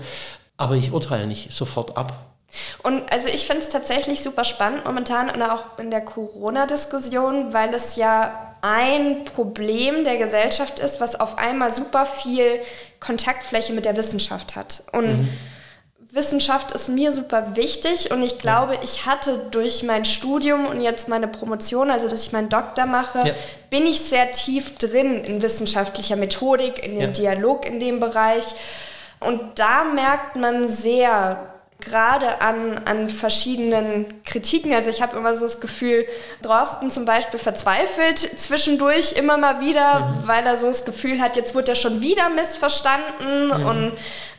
[0.57, 2.33] aber ich urteile nicht sofort ab.
[2.83, 7.73] Und also ich finde es tatsächlich super spannend momentan und auch in der Corona-Diskussion, weil
[7.73, 12.59] es ja ein Problem der Gesellschaft ist, was auf einmal super viel
[12.99, 14.83] Kontaktfläche mit der Wissenschaft hat.
[14.91, 15.29] Und mhm.
[16.13, 21.09] Wissenschaft ist mir super wichtig und ich glaube, ich hatte durch mein Studium und jetzt
[21.09, 23.33] meine Promotion, also dass ich meinen Doktor mache, ja.
[23.71, 27.07] bin ich sehr tief drin in wissenschaftlicher Methodik, in dem ja.
[27.07, 28.45] Dialog in dem Bereich.
[29.21, 31.52] Und da merkt man sehr,
[31.85, 34.73] gerade an, an verschiedenen Kritiken.
[34.73, 36.05] Also ich habe immer so das Gefühl,
[36.41, 40.27] Drosten zum Beispiel verzweifelt zwischendurch immer mal wieder, mhm.
[40.27, 43.65] weil er so das Gefühl hat, jetzt wird er schon wieder missverstanden mhm.
[43.65, 43.91] und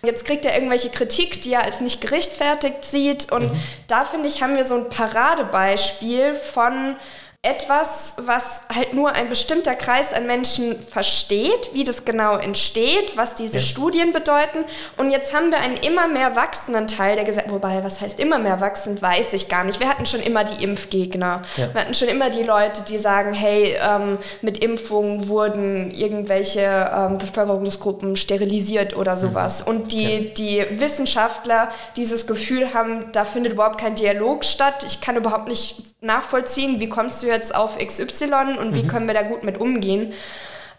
[0.03, 3.33] jetzt kriegt er irgendwelche Kritik, die er als nicht gerechtfertigt sieht.
[3.33, 3.61] Und mhm.
[3.89, 6.97] da finde ich, haben wir so ein Paradebeispiel von
[7.45, 13.35] etwas, was halt nur ein bestimmter Kreis an Menschen versteht, wie das genau entsteht, was
[13.35, 13.61] diese ja.
[13.61, 14.65] Studien bedeuten.
[14.97, 17.55] Und jetzt haben wir einen immer mehr wachsenden Teil der Gesellschaft.
[17.55, 19.79] Wobei, was heißt immer mehr wachsend, weiß ich gar nicht.
[19.79, 21.43] Wir hatten schon immer die Impfgegner.
[21.57, 21.75] Ja.
[21.75, 27.19] Wir hatten schon immer die Leute, die sagen, hey, ähm, mit Impfungen wurden irgendwelche ähm,
[27.19, 29.63] Bevölkerungsgruppen sterilisiert oder sowas.
[29.63, 29.69] Mhm.
[29.69, 30.21] Und die, ja.
[30.35, 34.85] die Wissenschaftler dieses Gefühl haben, da findet überhaupt kein Dialog statt.
[34.87, 38.89] Ich kann überhaupt nicht nachvollziehen, wie kommst du jetzt auf XY und wie mhm.
[38.89, 40.13] können wir da gut mit umgehen.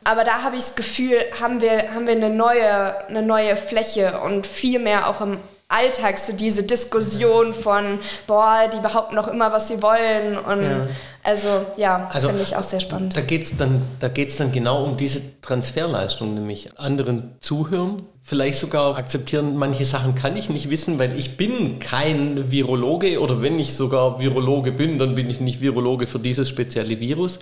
[0.04, 4.20] Aber da habe ich das Gefühl, haben wir, haben wir eine, neue, eine neue Fläche
[4.22, 9.52] und viel mehr auch im Alltag so diese Diskussion von, boah, die behaupten noch immer,
[9.52, 10.38] was sie wollen.
[10.38, 10.88] Und ja.
[11.26, 13.18] Also ja, also, finde ich auch sehr spannend.
[13.18, 19.56] Da geht es dann, dann genau um diese Transferleistung, nämlich anderen zuhören, vielleicht sogar akzeptieren,
[19.56, 24.20] manche Sachen kann ich nicht wissen, weil ich bin kein Virologe oder wenn ich sogar
[24.20, 27.40] Virologe bin, dann bin ich nicht Virologe für dieses spezielle Virus.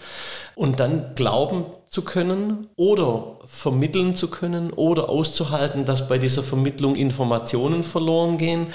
[0.55, 6.95] Und dann glauben zu können oder vermitteln zu können oder auszuhalten, dass bei dieser Vermittlung
[6.95, 8.73] Informationen verloren gehen.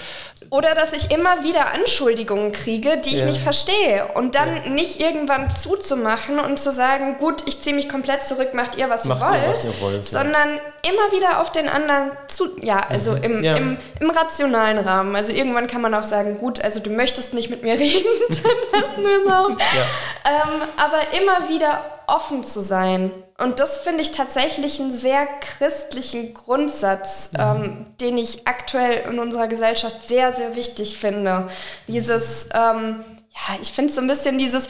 [0.50, 3.26] Oder dass ich immer wieder Anschuldigungen kriege, die ich ja.
[3.26, 4.06] nicht verstehe.
[4.14, 4.70] Und dann ja.
[4.70, 9.04] nicht irgendwann zuzumachen und zu sagen, gut, ich ziehe mich komplett zurück, macht ihr, was,
[9.06, 10.04] macht ihr, wollt, ihr was ihr wollt.
[10.04, 10.60] Sondern ja.
[10.88, 13.24] immer wieder auf den anderen zu, ja, also mhm.
[13.24, 15.16] im, im, im, rationalen Rahmen.
[15.16, 18.80] Also irgendwann kann man auch sagen, gut, also du möchtest nicht mit mir reden, dann
[18.80, 19.50] lassen wir es auch.
[19.50, 23.10] Ähm, aber immer wieder offen zu sein.
[23.38, 27.38] Und das finde ich tatsächlich einen sehr christlichen Grundsatz, mhm.
[27.40, 31.48] ähm, den ich aktuell in unserer Gesellschaft sehr, sehr wichtig finde.
[31.86, 34.64] Dieses, ähm, ja, ich finde so ein bisschen dieses,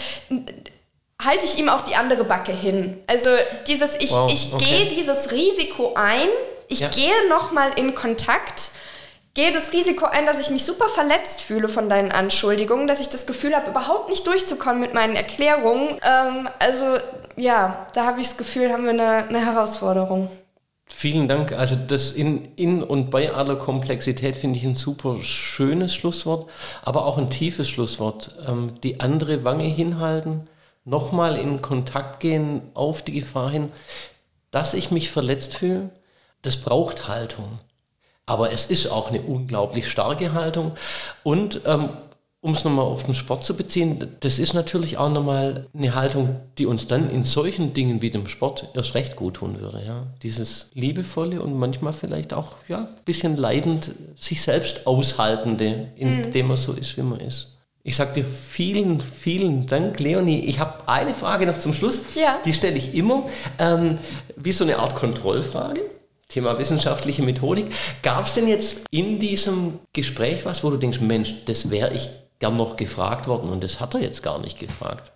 [1.23, 3.03] halte ich ihm auch die andere Backe hin.
[3.07, 3.31] Also
[3.67, 4.65] dieses, ich, wow, ich okay.
[4.65, 6.29] gehe dieses Risiko ein,
[6.69, 6.89] ich ja.
[6.89, 8.73] gehe nochmal in Kontakt
[9.39, 13.09] gehe das Risiko ein, dass ich mich super verletzt fühle von deinen Anschuldigungen, dass ich
[13.09, 16.01] das Gefühl habe, überhaupt nicht durchzukommen mit meinen Erklärungen.
[16.03, 16.97] Ähm, also
[17.39, 20.31] ja, da habe ich das Gefühl, haben wir eine, eine Herausforderung.
[20.87, 21.53] Vielen Dank.
[21.53, 26.49] Also das in, in und bei aller Komplexität finde ich ein super schönes Schlusswort,
[26.83, 28.35] aber auch ein tiefes Schlusswort.
[28.47, 30.45] Ähm, die andere Wange hinhalten,
[30.85, 33.71] nochmal in Kontakt gehen auf die Gefahr hin,
[34.51, 35.91] dass ich mich verletzt fühle,
[36.43, 37.59] das braucht Haltung.
[38.27, 40.73] Aber es ist auch eine unglaublich starke Haltung.
[41.23, 41.91] Und ähm,
[42.41, 46.37] um es nochmal auf den Sport zu beziehen, das ist natürlich auch nochmal eine Haltung,
[46.57, 49.83] die uns dann in solchen Dingen wie dem Sport erst recht gut tun würde.
[49.85, 50.07] Ja?
[50.23, 56.49] Dieses liebevolle und manchmal vielleicht auch ja, ein bisschen leidend, sich selbst aushaltende, indem mhm.
[56.49, 57.59] man so ist, wie man ist.
[57.83, 60.45] Ich sage dir vielen, vielen Dank, Leonie.
[60.45, 62.03] Ich habe eine Frage noch zum Schluss.
[62.15, 62.39] Ja.
[62.45, 63.25] Die stelle ich immer,
[63.59, 63.97] ähm,
[64.37, 65.81] wie so eine Art Kontrollfrage.
[66.29, 67.67] Thema wissenschaftliche Methodik.
[68.03, 72.11] Gab es denn jetzt in diesem Gespräch was, wo du denkst, Mensch, das wäre ich
[72.41, 75.11] gern noch gefragt worden und das hat er jetzt gar nicht gefragt.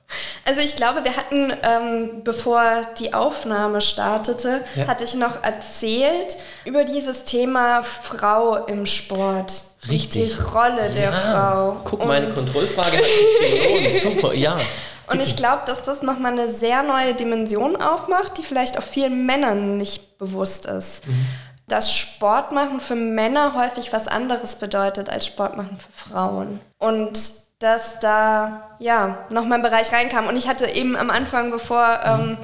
[0.44, 4.88] Also ich glaube, wir hatten, ähm, bevor die Aufnahme startete, Ja.
[4.88, 9.52] hatte ich noch erzählt über dieses Thema Frau im Sport.
[9.88, 10.38] Richtig.
[10.38, 11.76] Und die Rolle der Frau.
[11.84, 13.94] Guck, und, meine Kontrollfrage hat sich gelohnt.
[14.16, 14.60] Super, ja.
[15.08, 19.26] Und ich glaube, dass das nochmal eine sehr neue Dimension aufmacht, die vielleicht auch vielen
[19.26, 21.06] Männern nicht bewusst ist.
[21.06, 21.26] Mhm.
[21.72, 26.60] Dass Sport machen für Männer häufig was anderes bedeutet als Sport machen für Frauen.
[26.78, 27.18] Und
[27.60, 30.26] dass da ja nochmal ein Bereich reinkam.
[30.26, 32.36] Und ich hatte eben am Anfang, bevor ähm,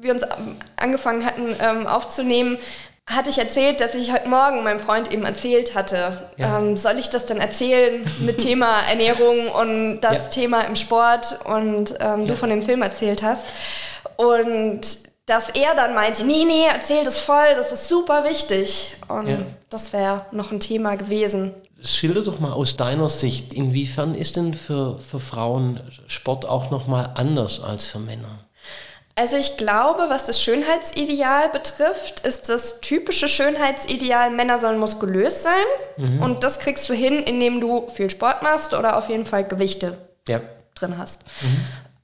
[0.00, 0.22] wir uns
[0.76, 2.56] angefangen hatten ähm, aufzunehmen,
[3.06, 6.30] hatte ich erzählt, dass ich heute Morgen meinem Freund eben erzählt hatte.
[6.38, 6.56] Ja.
[6.58, 10.22] Ähm, soll ich das denn erzählen mit Thema Ernährung und das Ja.
[10.30, 13.44] Thema im Sport und ähm, du von dem Film erzählt hast?
[14.16, 14.80] Und
[15.28, 18.96] dass er dann meinte, nee, nee, erzähl das voll, das ist super wichtig.
[19.08, 19.38] Und Ja.
[19.70, 21.54] das wäre noch ein Thema gewesen.
[21.84, 27.10] Schilder doch mal aus deiner Sicht, inwiefern ist denn für, für Frauen Sport auch nochmal
[27.14, 28.40] anders als für Männer?
[29.14, 36.20] Also ich glaube, was das Schönheitsideal betrifft, ist das typische Schönheitsideal, Männer sollen muskulös sein.
[36.22, 39.98] Und das kriegst du hin, indem du viel Sport machst oder auf jeden Fall Gewichte
[40.28, 40.40] Ja.
[40.76, 41.22] drin hast.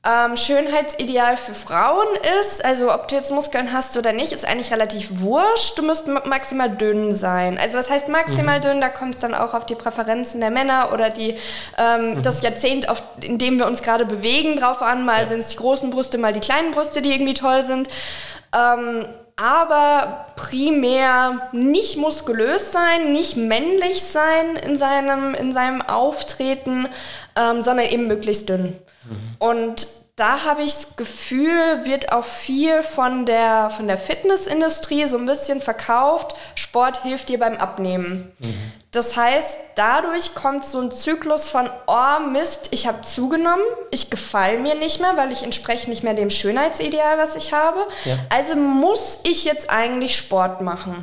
[0.07, 2.07] Ähm, Schönheitsideal für Frauen
[2.41, 5.79] ist, also ob du jetzt Muskeln hast oder nicht, ist eigentlich relativ wurscht.
[5.79, 7.59] Du musst ma- maximal dünn sein.
[7.59, 8.83] Also was heißt maximal dünn?
[8.83, 11.39] Da kommt es dann auch auf die Präferenzen der Männer oder die,
[11.79, 15.07] ähm, das Jahrzehnt, auf, in dem wir uns gerade bewegen, drauf an.
[15.07, 17.89] Mal sind es die großen Brüste, mal die kleinen Brüste, die irgendwie toll sind.
[18.55, 26.89] Ähm, aber primär nicht muskulös sein, nicht männlich sein in seinem, in seinem Auftreten,
[27.37, 28.79] ähm, sondern eben möglichst dünn.
[29.39, 29.87] Und
[30.17, 35.27] da habe ich das Gefühl, wird auch viel von der, von der Fitnessindustrie so ein
[35.27, 36.37] bisschen verkauft.
[36.55, 38.33] Sport hilft dir beim Abnehmen.
[38.93, 44.59] Das heißt, dadurch kommt so ein Zyklus von, oh Mist, ich habe zugenommen, ich gefall
[44.59, 47.85] mir nicht mehr, weil ich entspreche nicht mehr dem Schönheitsideal, was ich habe.
[48.05, 48.17] Ja.
[48.31, 51.03] Also muss ich jetzt eigentlich Sport machen.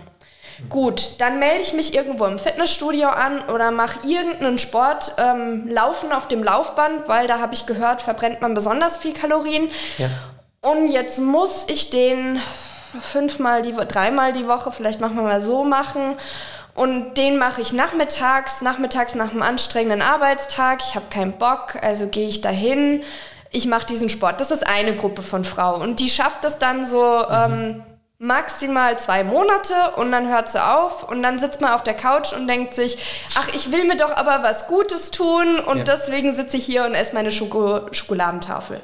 [0.70, 6.12] Gut, dann melde ich mich irgendwo im Fitnessstudio an oder mache irgendeinen Sport, ähm, Laufen
[6.12, 9.70] auf dem Laufband, weil da habe ich gehört, verbrennt man besonders viel Kalorien.
[9.98, 10.10] Ja.
[10.62, 12.40] Und jetzt muss ich den
[13.00, 16.16] fünfmal die dreimal die Woche, vielleicht machen wir mal so machen.
[16.74, 20.80] Und den mache ich nachmittags, nachmittags nach einem anstrengenden Arbeitstag.
[20.82, 23.04] Ich habe keinen Bock, also gehe ich dahin.
[23.52, 24.40] Ich mache diesen Sport.
[24.40, 25.82] Das ist eine Gruppe von Frauen.
[25.82, 27.84] Und die schafft das dann so ähm,
[28.24, 32.34] maximal zwei Monate und dann hört sie auf und dann sitzt man auf der Couch
[32.34, 33.00] und denkt sich,
[33.36, 35.84] ach, ich will mir doch aber was Gutes tun und Ja.
[35.96, 38.80] deswegen sitze ich hier und esse meine Schoko Schokoladentafel.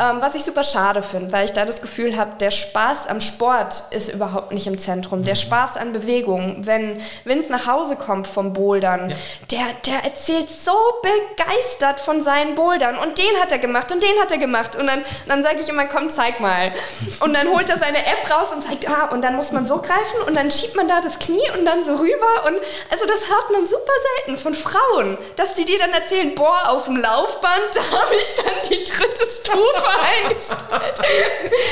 [0.00, 3.20] Ähm, was ich super schade finde, weil ich da das Gefühl habe, der Spaß am
[3.20, 5.22] Sport ist überhaupt nicht im Zentrum.
[5.22, 9.14] Der Spaß an Bewegung, wenn Vince nach Hause kommt vom Bouldern,
[9.52, 10.72] der, der erzählt so
[11.02, 14.88] begeistert von seinen Bouldern und den hat er gemacht und den hat er gemacht und
[14.88, 16.72] dann, dann sage ich immer, komm, zeig mal.
[17.20, 19.76] Und dann holt er seine App raus und zeigt, ah, und dann muss man so
[19.76, 22.54] greifen und dann schiebt man da das Knie und dann so rüber und
[22.90, 23.92] also das hört man super
[24.24, 28.36] selten von Frauen, dass die dir dann erzählen, boah, auf dem Laufband, da habe ich
[28.36, 29.86] dann die dritte Stufe
[30.24, 31.00] eingestellt.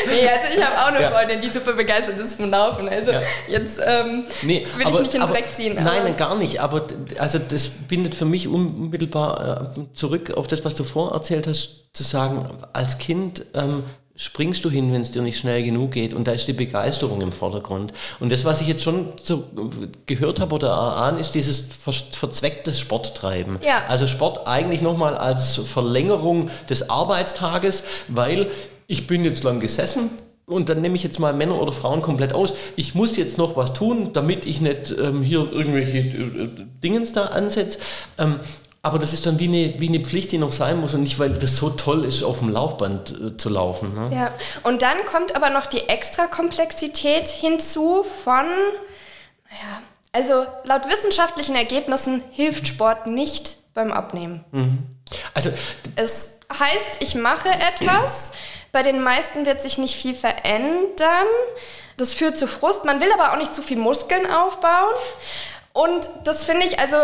[0.07, 1.11] nee, also ich habe auch eine Ja.
[1.11, 2.89] Freundin, die super begeistert ist vom Laufen.
[2.89, 3.23] Also Ja.
[3.49, 5.75] jetzt ähm, Nee, will aber- ich nicht in den Dreck ziehen.
[5.83, 6.61] Nein, aber- gar nicht.
[6.61, 6.85] Aber
[7.19, 12.03] also das bindet für mich unmittelbar äh, zurück auf das, was du vorerzählt hast, zu
[12.03, 13.85] sagen, als Kind ähm,
[14.21, 17.23] springst du hin, wenn es dir nicht schnell genug geht und da ist die Begeisterung
[17.23, 17.95] im Vordergrund.
[18.21, 21.93] Und das, was ich jetzt schon so äh, gehört habe oder erahne, ist dieses ver
[21.93, 23.59] verzwecktes Sporttreiben.
[23.63, 23.85] Ja.
[23.89, 28.47] Also Sport eigentlich nochmal als Verlängerung des Arbeitstages, weil
[28.87, 30.11] ich bin jetzt lang gesessen,
[30.47, 32.55] und dann nehme ich jetzt mal Männer oder Frauen komplett aus.
[32.75, 36.49] Ich muss jetzt noch was tun, damit ich nicht ähm, hier irgendwelche äh,
[36.83, 37.79] Dingens da ansetze.
[38.19, 38.41] Ähm,
[38.83, 41.19] aber das ist dann wie eine, wie eine Pflicht, die noch sein muss und nicht,
[41.19, 43.95] weil das so toll ist, auf dem Laufband äh, zu laufen.
[43.95, 44.17] Ne?
[44.17, 48.47] Ja, und dann kommt aber noch die extra Komplexität hinzu von,
[49.51, 54.45] ja, also laut wissenschaftlichen Ergebnissen hilft Sport nicht beim Abnehmen.
[55.35, 55.51] Also
[55.97, 58.33] Es heißt, ich mache etwas,
[58.73, 61.27] bei den meisten wird sich nicht viel verändern.
[61.97, 62.85] Das führt zu Frust.
[62.85, 64.91] Man will aber auch nicht zu viel Muskeln aufbauen.
[65.73, 66.97] Und das finde ich, also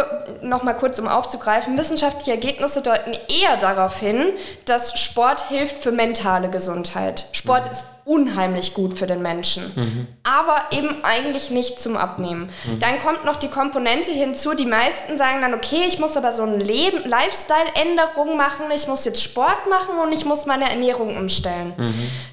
[0.43, 4.25] nochmal kurz um aufzugreifen, wissenschaftliche Ergebnisse deuten eher darauf hin,
[4.64, 7.27] dass Sport hilft für mentale Gesundheit.
[7.33, 12.49] Sport ist unheimlich gut für den Menschen, aber eben eigentlich nicht zum Abnehmen.
[12.81, 16.43] Dann kommt noch die Komponente hinzu, die meisten sagen dann, okay, ich muss aber so
[16.43, 21.73] eine Lifestyle-Änderung machen, ich muss jetzt Sport machen und ich muss meine Ernährung umstellen.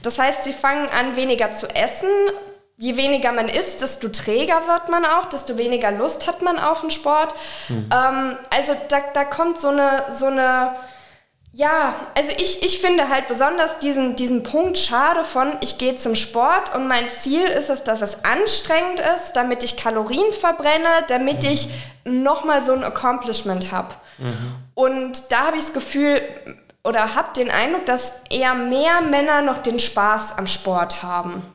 [0.01, 2.09] Das heißt, sie fangen an, weniger zu essen,
[2.77, 6.81] je weniger man isst, desto träger wird man auch, desto weniger Lust hat man auf
[6.81, 7.33] den Sport.
[7.69, 7.89] Mhm.
[7.93, 10.75] Ähm, also da, da kommt so eine, so eine,
[11.51, 16.15] ja, also ich, ich finde halt besonders diesen, diesen Punkt schade von, ich gehe zum
[16.15, 21.43] Sport und mein Ziel ist es, dass es anstrengend ist, damit ich Kalorien verbrenne, damit
[21.43, 21.49] mhm.
[21.49, 21.69] ich
[22.05, 23.93] nochmal so ein Accomplishment habe.
[24.17, 24.55] Mhm.
[24.73, 26.21] Und da habe ich das Gefühl,
[26.83, 31.52] oder habe den Eindruck, dass eher mehr Männer noch den Spaß am Sport haben.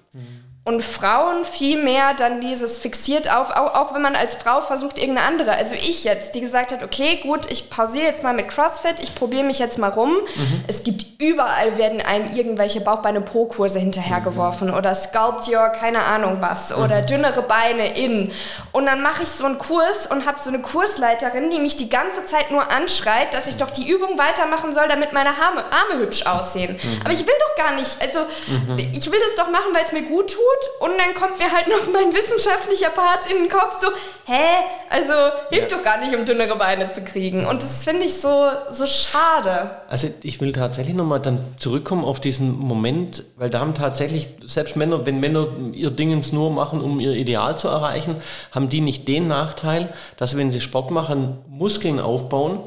[0.69, 4.99] Und Frauen viel mehr dann dieses fixiert auf, auch, auch, wenn man als Frau versucht,
[4.99, 8.51] irgendeine andere, also ich jetzt, die gesagt hat, okay, gut, ich pausiere jetzt mal mit
[8.51, 10.11] CrossFit, ich probiere mich jetzt mal rum.
[10.11, 10.65] Mhm.
[10.67, 14.75] Es gibt überall werden einem irgendwelche Bauchbeine-Po-Kurse hinterhergeworfen mhm.
[14.75, 16.85] oder Sculpt Your, keine Ahnung was, mhm.
[16.85, 18.31] oder dünnere Beine in.
[18.73, 21.89] Und dann mache ich so einen Kurs und habe so eine Kursleiterin, die mich die
[21.89, 26.03] ganze Zeit nur anschreit, dass ich doch die Übung weitermachen soll, damit meine Arme, Arme
[26.03, 26.75] hübsch aussehen.
[26.75, 27.01] Mhm.
[27.05, 28.77] Aber ich will doch gar nicht, also mhm.
[28.93, 31.69] ich will das doch machen, weil es mir gut tut und dann kommt mir halt
[31.69, 33.89] noch mein wissenschaftlicher Part in den Kopf, so,
[34.27, 34.65] hä?
[34.91, 35.13] Also
[35.51, 35.77] hilft ja.
[35.77, 37.47] doch gar nicht, um dünnere Beine zu kriegen.
[37.47, 39.71] Und das finde ich so, so schade.
[39.89, 44.77] Also ich will tatsächlich nochmal dann zurückkommen auf diesen Moment, weil da haben tatsächlich, selbst
[44.77, 48.17] Männer, wenn Männer ihr Dingens nur machen, um ihr Ideal zu erreichen,
[48.53, 52.61] haben die nicht den Nachteil, dass wenn sie Sport machen, Muskeln aufbauen,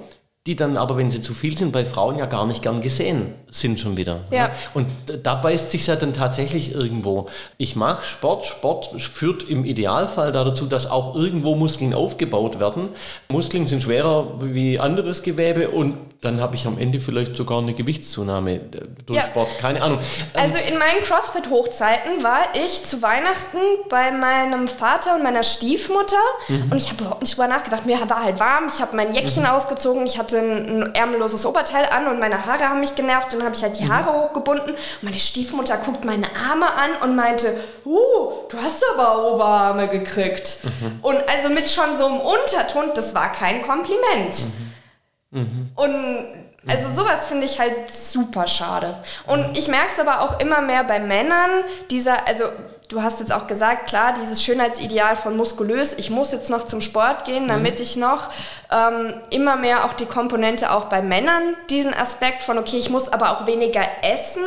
[0.47, 3.35] die dann aber, wenn sie zu viel sind, bei Frauen ja gar nicht gern gesehen
[3.51, 4.21] sind schon wieder.
[4.31, 4.47] Ja.
[4.47, 4.53] Ne?
[4.73, 4.87] Und
[5.21, 7.27] da beißt sich ja dann tatsächlich irgendwo.
[7.57, 12.89] Ich mache Sport, Sport führt im Idealfall dazu, dass auch irgendwo Muskeln aufgebaut werden.
[13.31, 17.74] Muskeln sind schwerer wie anderes Gewebe und dann habe ich am Ende vielleicht sogar eine
[17.74, 18.61] Gewichtszunahme äh,
[19.07, 19.26] durch ja.
[19.26, 19.99] Sport, keine Ahnung.
[20.36, 23.57] Also in meinen CrossFit-Hochzeiten war ich zu Weihnachten
[23.89, 26.15] bei meinem Vater und meiner Stiefmutter
[26.47, 26.72] mhm.
[26.72, 27.88] und ich habe überhaupt nicht drüber nachgedacht.
[27.88, 29.49] Mir war halt warm, ich habe mein Jäckchen mhm.
[29.49, 33.43] ausgezogen, ich hatte ein, ein ärmelloses Oberteil an und meine Haare haben mich genervt und
[33.43, 34.22] habe ich halt die Haare mhm.
[34.22, 39.88] hochgebunden und meine Stiefmutter guckt meine Arme an und meinte, uh, du hast aber Oberarme
[39.88, 40.59] gekriegt.
[40.63, 40.99] Mhm.
[41.01, 44.45] Und also mit schon so einem Unterton, das war kein Kompliment.
[45.32, 45.39] Mhm.
[45.39, 45.71] mhm.
[45.75, 46.25] Und
[46.67, 48.95] also sowas finde ich halt super schade.
[49.25, 51.49] Und ich merke es aber auch immer mehr bei Männern,
[51.89, 52.43] dieser, also
[52.88, 56.82] du hast jetzt auch gesagt, klar, dieses Schönheitsideal von muskulös, ich muss jetzt noch zum
[56.82, 57.84] Sport gehen, damit mhm.
[57.84, 58.29] ich noch
[58.72, 63.11] ähm, immer mehr auch die Komponente auch bei Männern, diesen Aspekt von, okay, ich muss
[63.11, 64.43] aber auch weniger essen,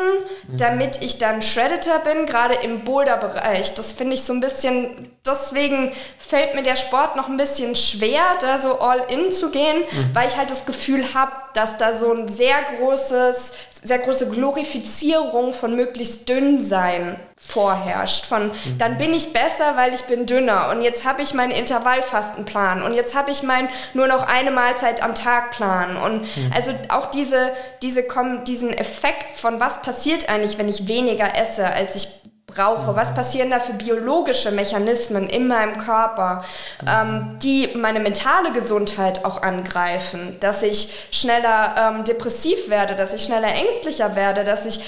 [0.49, 0.57] mhm.
[0.57, 3.75] damit ich dann Shredditor bin, gerade im Boulder-Bereich.
[3.75, 8.23] Das finde ich so ein bisschen, deswegen fällt mir der Sport noch ein bisschen schwer,
[8.41, 10.15] da so all in zu gehen, mhm.
[10.15, 13.53] weil ich halt das Gefühl habe, dass da so ein sehr großes,
[13.83, 17.17] sehr große Glorifizierung von möglichst dünn sein
[17.47, 18.25] vorherrscht.
[18.25, 18.79] Von mhm.
[18.79, 22.95] dann bin ich besser, weil ich bin dünner und jetzt habe ich meinen Intervallfastenplan und
[22.95, 26.53] jetzt habe ich mein nur noch eine Mahlzeit am Tag Plan und mhm.
[26.55, 27.53] also auch diese
[27.83, 28.05] diese
[28.47, 32.09] diesen Effekt von was passiert eigentlich, wenn ich weniger esse, als ich
[32.47, 36.45] brauche, was passieren da für biologische Mechanismen in meinem Körper,
[36.87, 43.23] ähm, die meine mentale Gesundheit auch angreifen, dass ich schneller ähm, depressiv werde, dass ich
[43.25, 44.81] schneller ängstlicher werde, dass ich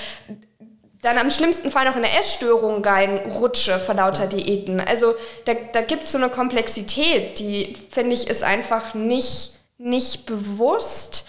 [1.03, 4.81] dann am schlimmsten Fall noch in eine Essstörung reinrutsche vor lauter Diäten.
[4.81, 10.27] Also da, da gibt es so eine Komplexität, die, finde ich, ist einfach nicht, nicht
[10.27, 11.29] bewusst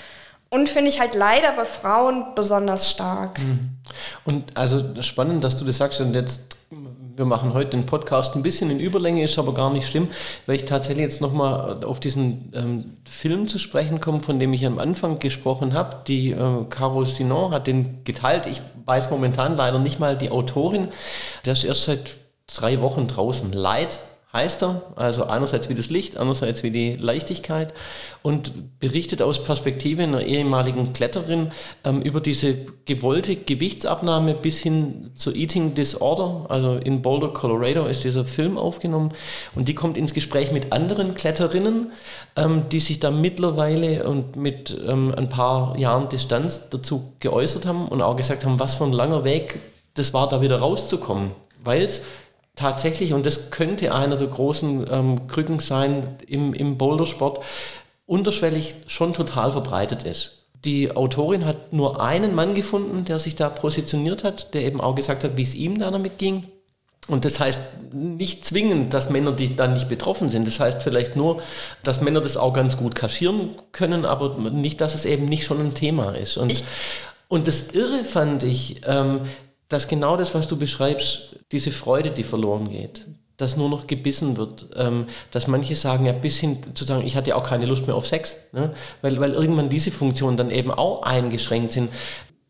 [0.49, 3.39] und finde ich halt leider bei Frauen besonders stark.
[3.39, 3.70] Mhm.
[4.26, 6.55] Und also spannend, dass du das sagst und jetzt
[7.18, 10.07] wir machen heute den Podcast ein bisschen in Überlänge, ist aber gar nicht schlimm,
[10.45, 14.65] weil ich tatsächlich jetzt nochmal auf diesen ähm, Film zu sprechen komme, von dem ich
[14.65, 15.97] am Anfang gesprochen habe.
[16.07, 18.45] Die äh, Caro Sinon hat den geteilt.
[18.45, 20.89] Ich weiß momentan leider nicht mal die Autorin.
[21.45, 23.51] Der ist erst seit drei Wochen draußen.
[23.51, 23.99] Light
[24.38, 27.73] heißt er, also einerseits wie das Licht, andererseits wie die Leichtigkeit
[28.21, 31.51] und berichtet aus Perspektive einer ehemaligen Kletterin
[31.83, 36.45] ähm, über diese gewollte Gewichtsabnahme bis hin zur Eating Disorder.
[36.49, 39.09] Also in Boulder, Colorado ist dieser Film aufgenommen
[39.55, 41.91] und die kommt ins Gespräch mit anderen Kletterinnen,
[42.35, 47.88] ähm, die sich da mittlerweile und mit ähm, ein paar Jahren Distanz dazu geäußert haben
[47.88, 49.59] und auch gesagt haben, was für ein langer Weg
[49.95, 51.31] das war, da wieder rauszukommen.
[51.63, 52.01] Weil es
[52.58, 57.43] tatsächlich, und das könnte einer der großen ähm, Krücken sein im, im Bouldersport,
[58.05, 60.34] unterschwellig schon total verbreitet ist.
[60.66, 64.95] Die Autorin hat nur einen Mann gefunden, der sich da positioniert hat, der eben auch
[64.95, 66.45] gesagt hat, wie es ihm damit ging.
[67.08, 70.45] Und das heißt nicht zwingend, dass Männer die dann nicht betroffen sind.
[70.45, 71.41] Das heißt vielleicht nur,
[71.84, 75.62] dass Männer das auch ganz gut kaschieren können, aber nicht, dass es eben nicht schon
[75.62, 76.36] ein Thema ist.
[76.38, 76.64] Und,
[77.30, 79.22] und das Irre fand ich, ähm,
[79.70, 83.05] dass genau das, was du beschreibst, diese Freude, die verloren geht,
[83.38, 87.15] dass nur noch gebissen wird, ähm, dass manche sagen, ja, bis hin zu sagen, ich
[87.15, 88.74] hatte auch keine Lust mehr auf Sex, ne?
[89.01, 91.89] weil, weil irgendwann diese Funktionen dann eben auch eingeschränkt sind,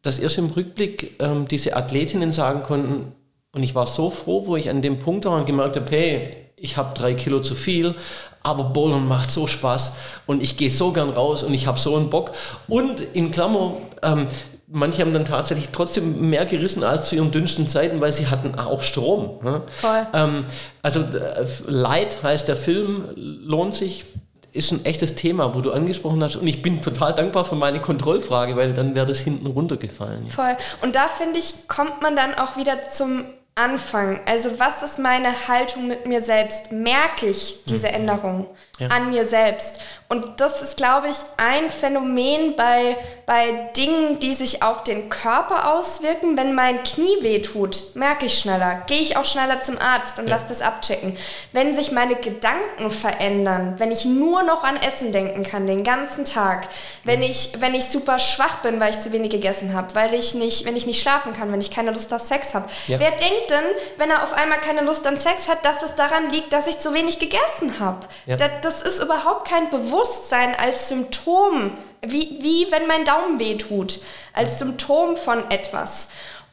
[0.01, 3.11] dass erst im Rückblick ähm, diese Athletinnen sagen konnten,
[3.53, 6.37] Und ich war so froh, wo ich an dem Punkt war und gemerkt habe, hey,
[6.55, 7.93] ich habe drei Kilo zu viel,
[8.41, 9.93] aber Bowlen macht so Spaß
[10.25, 12.31] und ich gehe so gern raus und ich habe so einen Bock.
[12.67, 14.27] Und in Klammer, ähm,
[14.67, 18.59] manche haben dann tatsächlich trotzdem mehr gerissen als zu ihren dünnsten Zeiten, weil sie hatten
[18.59, 19.39] auch Strom.
[19.41, 19.61] Ne?
[19.79, 20.07] Voll.
[20.13, 20.45] Ähm,
[20.81, 24.05] also äh, Light heißt der Film, lohnt sich,
[24.51, 26.35] ist ein echtes Thema, wo du angesprochen hast.
[26.35, 30.25] Und ich bin total dankbar für meine Kontrollfrage, weil dann wäre das hinten runtergefallen.
[30.25, 30.35] Jetzt.
[30.35, 30.57] Voll.
[30.81, 34.19] Und da finde ich, kommt man dann auch wieder zum Anfang.
[34.25, 36.71] Also was ist meine Haltung mit mir selbst?
[36.71, 37.93] Merke ich diese mhm.
[37.93, 38.47] Änderung
[38.77, 38.87] ja.
[38.87, 39.79] an mir selbst?
[40.09, 45.73] Und das ist, glaube ich, ein Phänomen bei, bei Dingen, die sich auf den Körper
[45.73, 46.37] auswirken.
[46.37, 50.27] Wenn mein Knie weh tut, merke ich schneller, gehe ich auch schneller zum Arzt und
[50.27, 50.35] ja.
[50.35, 51.17] lasse das abchecken.
[51.51, 56.23] Wenn sich meine Gedanken verändern, wenn ich nur noch an Essen denken kann den ganzen
[56.23, 56.69] Tag,
[57.03, 60.35] wenn ich, wenn ich super schwach bin, weil ich zu wenig gegessen habe, weil ich
[60.35, 62.69] nicht, wenn ich nicht schlafen kann, wenn ich keine Lust auf Sex habe.
[62.87, 62.97] Ja.
[62.97, 63.65] Wer denkt denn,
[63.97, 66.79] wenn er auf einmal keine Lust an Sex hat, dass es daran liegt, dass ich
[66.79, 68.07] zu wenig gegessen habe?
[68.25, 73.99] Das, das ist überhaupt kein Bewusstsein als Symptom, wie, wie wenn mein Daumen weh tut,
[74.33, 76.09] als Symptom von etwas.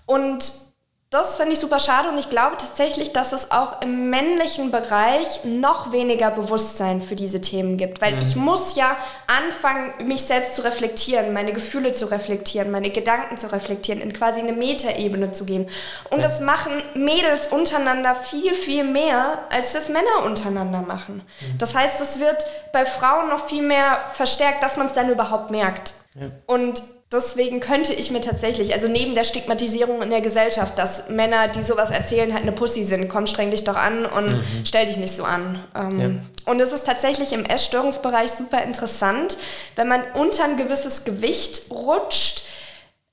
[0.07, 0.45] Und
[1.15, 5.45] das finde ich super schade und ich glaube tatsächlich, dass es auch im männlichen Bereich
[5.45, 8.23] noch weniger Bewusstsein für diese Themen gibt, weil mhm.
[8.23, 8.97] ich muss ja
[9.29, 14.41] anfangen, mich selbst zu reflektieren, meine Gefühle zu reflektieren, meine Gedanken zu reflektieren, in quasi
[14.41, 15.69] eine Metaebene zu gehen.
[16.11, 16.25] Und ja.
[16.25, 21.23] das machen Mädels untereinander viel, viel mehr, als das Männer untereinander machen.
[21.41, 21.59] Mhm.
[21.59, 25.53] Das heißt, es wird bei Frauen noch viel mehr verstärkt, dass man es dann überhaupt
[25.53, 25.95] merkt.
[26.17, 26.27] Ja.
[26.47, 26.83] Und
[27.13, 31.63] deswegen könnte ich mir tatsächlich, also neben der Stigmatisierung in der Gesellschaft, dass Männer, die
[31.63, 34.45] sowas erzählen, halt eine Pussy sind, komm, streng dich doch an und mhm.
[34.65, 35.59] stell dich nicht so an.
[35.75, 36.51] Ähm, ja.
[36.53, 39.37] Und es ist tatsächlich im Essstörungsbereich super interessant,
[39.77, 42.45] wenn man unter ein gewisses Gewicht rutscht,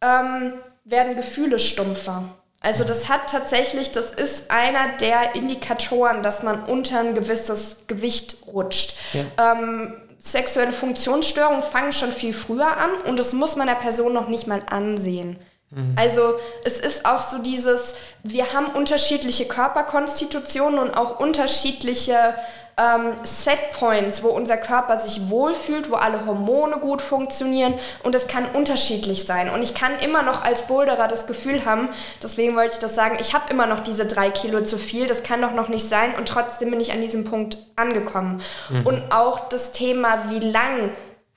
[0.02, 2.24] ähm, werden Gefühle stumpfer.
[2.64, 8.38] Also das hat tatsächlich, das ist einer der Indikatoren, dass man unter ein gewisses Gewicht
[8.48, 8.94] rutscht.
[9.14, 9.54] Ja.
[9.54, 14.28] Ähm, sexuelle Funktionsstörungen fangen schon viel früher an und das muss man der Person noch
[14.28, 15.38] nicht mal ansehen.
[15.72, 15.96] Mhm.
[15.98, 22.36] Also es ist auch so dieses, wir haben unterschiedliche Körperkonstitutionen und auch unterschiedliche
[22.78, 28.46] ähm, Setpoints, wo unser Körper sich wohlfühlt, wo alle Hormone gut funktionieren und es kann
[28.54, 29.50] unterschiedlich sein.
[29.50, 31.90] Und ich kann immer noch als Boulderer das Gefühl haben,
[32.24, 35.24] deswegen wollte ich das sagen, ich habe immer noch diese drei Kilo zu viel, das
[35.24, 38.42] kann doch noch nicht sein und trotzdem bin ich an diesem Punkt angekommen.
[38.70, 38.88] Mhm.
[38.88, 40.92] Und auch das Thema, wie lang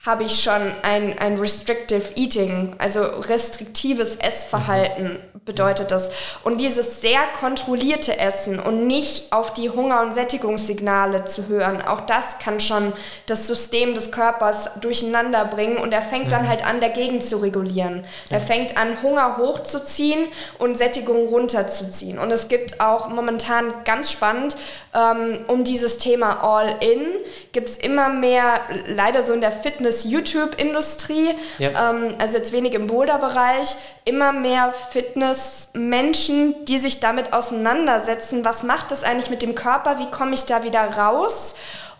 [0.04, 6.10] habe ich schon ein, ein Restrictive Eating, also restriktives Essverhalten bedeutet das.
[6.42, 12.02] Und dieses sehr kontrollierte Essen und nicht auf die Hunger- und Sättigungssignale zu hören, auch
[12.02, 12.92] das kann schon
[13.26, 16.48] das System des Körpers durcheinander bringen und er fängt dann mhm.
[16.48, 18.06] halt an, dagegen zu regulieren.
[18.28, 20.26] Er fängt an, Hunger hochzuziehen
[20.58, 22.18] und Sättigung runterzuziehen.
[22.18, 24.56] Und es gibt auch momentan ganz spannend,
[24.94, 27.06] ähm, um dieses Thema All-In,
[27.52, 31.90] gibt es immer mehr, leider so in der Fitness- Fitness-YouTube-Industrie, ja.
[31.90, 38.90] ähm, also jetzt wenig im Boulder-Bereich, immer mehr Fitness-Menschen, die sich damit auseinandersetzen, was macht
[38.90, 41.54] das eigentlich mit dem Körper, wie komme ich da wieder raus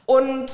[0.07, 0.51] und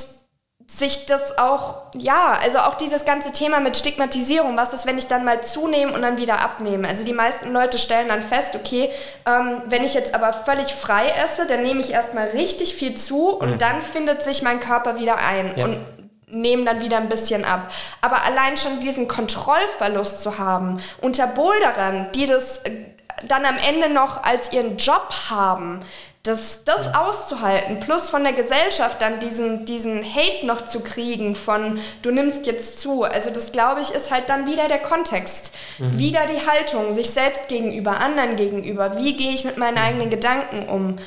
[0.67, 5.09] sich das auch, ja, also auch dieses ganze Thema mit Stigmatisierung, was ist, wenn ich
[5.09, 6.87] dann mal zunehme und dann wieder abnehme.
[6.87, 8.89] Also die meisten Leute stellen dann fest, okay,
[9.27, 13.31] ähm, wenn ich jetzt aber völlig frei esse, dann nehme ich erstmal richtig viel zu
[13.31, 13.59] und mhm.
[13.59, 15.53] dann findet sich mein Körper wieder ein.
[15.57, 15.65] Ja.
[15.65, 15.79] Und
[16.31, 17.73] nehmen dann wieder ein bisschen ab.
[18.01, 22.71] Aber allein schon diesen Kontrollverlust zu haben unter Boulderern, die das äh,
[23.29, 25.81] dann am Ende noch als ihren Job haben,
[26.23, 31.81] das, das auszuhalten, plus von der Gesellschaft dann diesen, diesen Hate noch zu kriegen von
[32.03, 33.05] du nimmst jetzt zu.
[33.05, 35.55] Also das glaube ich ist halt dann wieder der Kontext.
[35.79, 35.99] Mhm.
[35.99, 38.99] Wieder die Haltung, sich selbst gegenüber, anderen gegenüber.
[38.99, 40.99] Wie gehe ich mit meinen eigenen Gedanken um?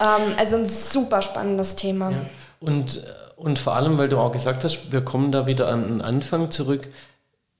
[0.00, 2.10] Ähm, also ein super spannendes Thema.
[2.10, 2.18] Ja.
[2.60, 5.82] Und äh, und vor allem, weil du auch gesagt hast, wir kommen da wieder an
[5.82, 6.88] den Anfang zurück,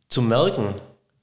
[0.08, 0.74] zu merken,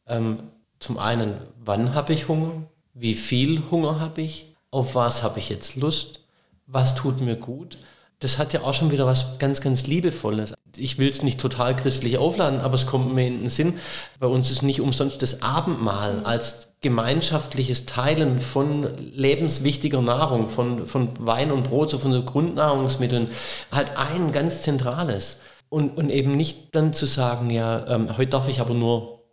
[0.07, 0.39] ähm,
[0.79, 5.49] zum einen, wann habe ich Hunger, wie viel Hunger habe ich, auf was habe ich
[5.49, 6.21] jetzt Lust,
[6.67, 7.77] was tut mir gut.
[8.19, 10.53] Das hat ja auch schon wieder was ganz, ganz Liebevolles.
[10.77, 13.77] Ich will es nicht total christlich aufladen, aber es kommt mir in den Sinn,
[14.19, 21.09] bei uns ist nicht umsonst das Abendmahl als gemeinschaftliches Teilen von lebenswichtiger Nahrung, von, von
[21.17, 23.31] Wein und Brot, so von so Grundnahrungsmitteln,
[23.71, 25.39] halt ein ganz zentrales.
[25.69, 29.23] Und, und eben nicht dann zu sagen, ja, ähm, heute darf ich aber nur.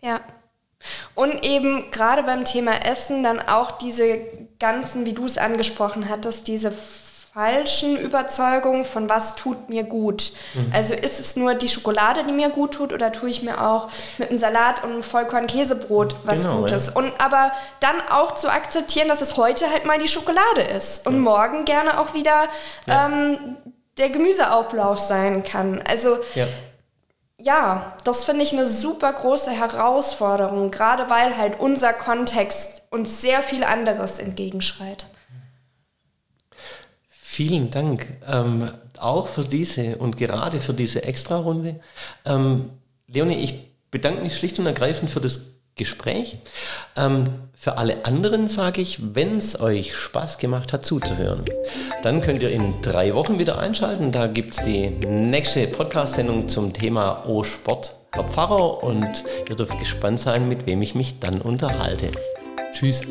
[0.00, 0.20] Ja.
[1.14, 4.18] Und eben gerade beim Thema Essen dann auch diese
[4.58, 6.72] ganzen, wie du es angesprochen hattest, diese
[7.34, 10.30] falschen Überzeugung von was tut mir gut.
[10.54, 10.70] Mhm.
[10.72, 13.90] Also ist es nur die Schokolade, die mir gut tut oder tue ich mir auch
[14.18, 16.86] mit einem Salat und einem Vollkorn-Käsebrot was genau, Gutes.
[16.86, 16.92] Ja.
[16.94, 21.14] Und aber dann auch zu akzeptieren, dass es heute halt mal die Schokolade ist und
[21.14, 21.20] ja.
[21.20, 22.44] morgen gerne auch wieder
[22.86, 23.06] ja.
[23.06, 23.56] ähm,
[23.98, 25.82] der Gemüseauflauf sein kann.
[25.88, 26.18] Also
[27.36, 33.42] ja, das finde ich eine super große Herausforderung, gerade weil halt unser Kontext uns sehr
[33.42, 35.06] viel anderes entgegenschreit.
[37.34, 41.80] Vielen Dank ähm, auch für diese und gerade für diese Extra-Runde.
[42.24, 42.70] Ähm,
[43.08, 43.54] Leonie, ich
[43.90, 45.40] bedanke mich schlicht und ergreifend für das
[45.74, 46.38] Gespräch.
[46.96, 51.44] Ähm, für alle anderen sage ich, wenn es euch Spaß gemacht hat zuzuhören,
[52.04, 54.12] dann könnt ihr in drei Wochen wieder einschalten.
[54.12, 59.76] Da gibt es die nächste Podcast-Sendung zum Thema O Sport, Herr Pfarrer, und ihr dürft
[59.80, 62.12] gespannt sein, mit wem ich mich dann unterhalte.
[62.72, 63.02] Tschüss.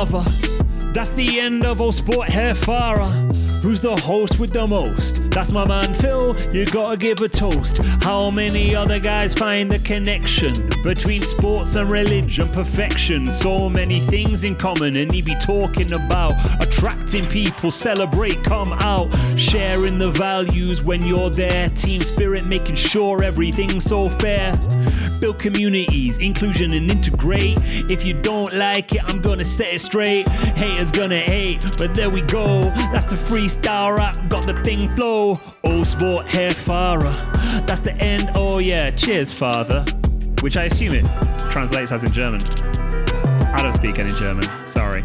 [0.00, 3.29] That's the end of all sport hair Farah.
[3.62, 5.30] Who's the host with the most?
[5.30, 7.76] That's my man Phil, you gotta give a toast.
[8.02, 13.30] How many other guys find the connection between sports and religion perfection?
[13.30, 16.32] So many things in common, and he be talking about
[16.62, 21.68] attracting people, celebrate, come out, sharing the values when you're there.
[21.68, 24.58] Team spirit, making sure everything's so fair.
[25.20, 27.58] Build communities, inclusion and integrate.
[27.90, 30.26] If you don't like it, I'm gonna set it straight.
[30.30, 32.62] Haters gonna hate, but there we go.
[32.90, 35.40] That's the free freestyle rap, got the thing flow.
[35.64, 37.66] Oh, sport hair Farah.
[37.66, 38.30] That's the end.
[38.34, 38.90] Oh, yeah.
[38.90, 39.84] Cheers, father.
[40.40, 41.06] Which I assume it
[41.50, 42.40] translates as in German.
[43.52, 44.44] I don't speak any German.
[44.66, 45.04] Sorry.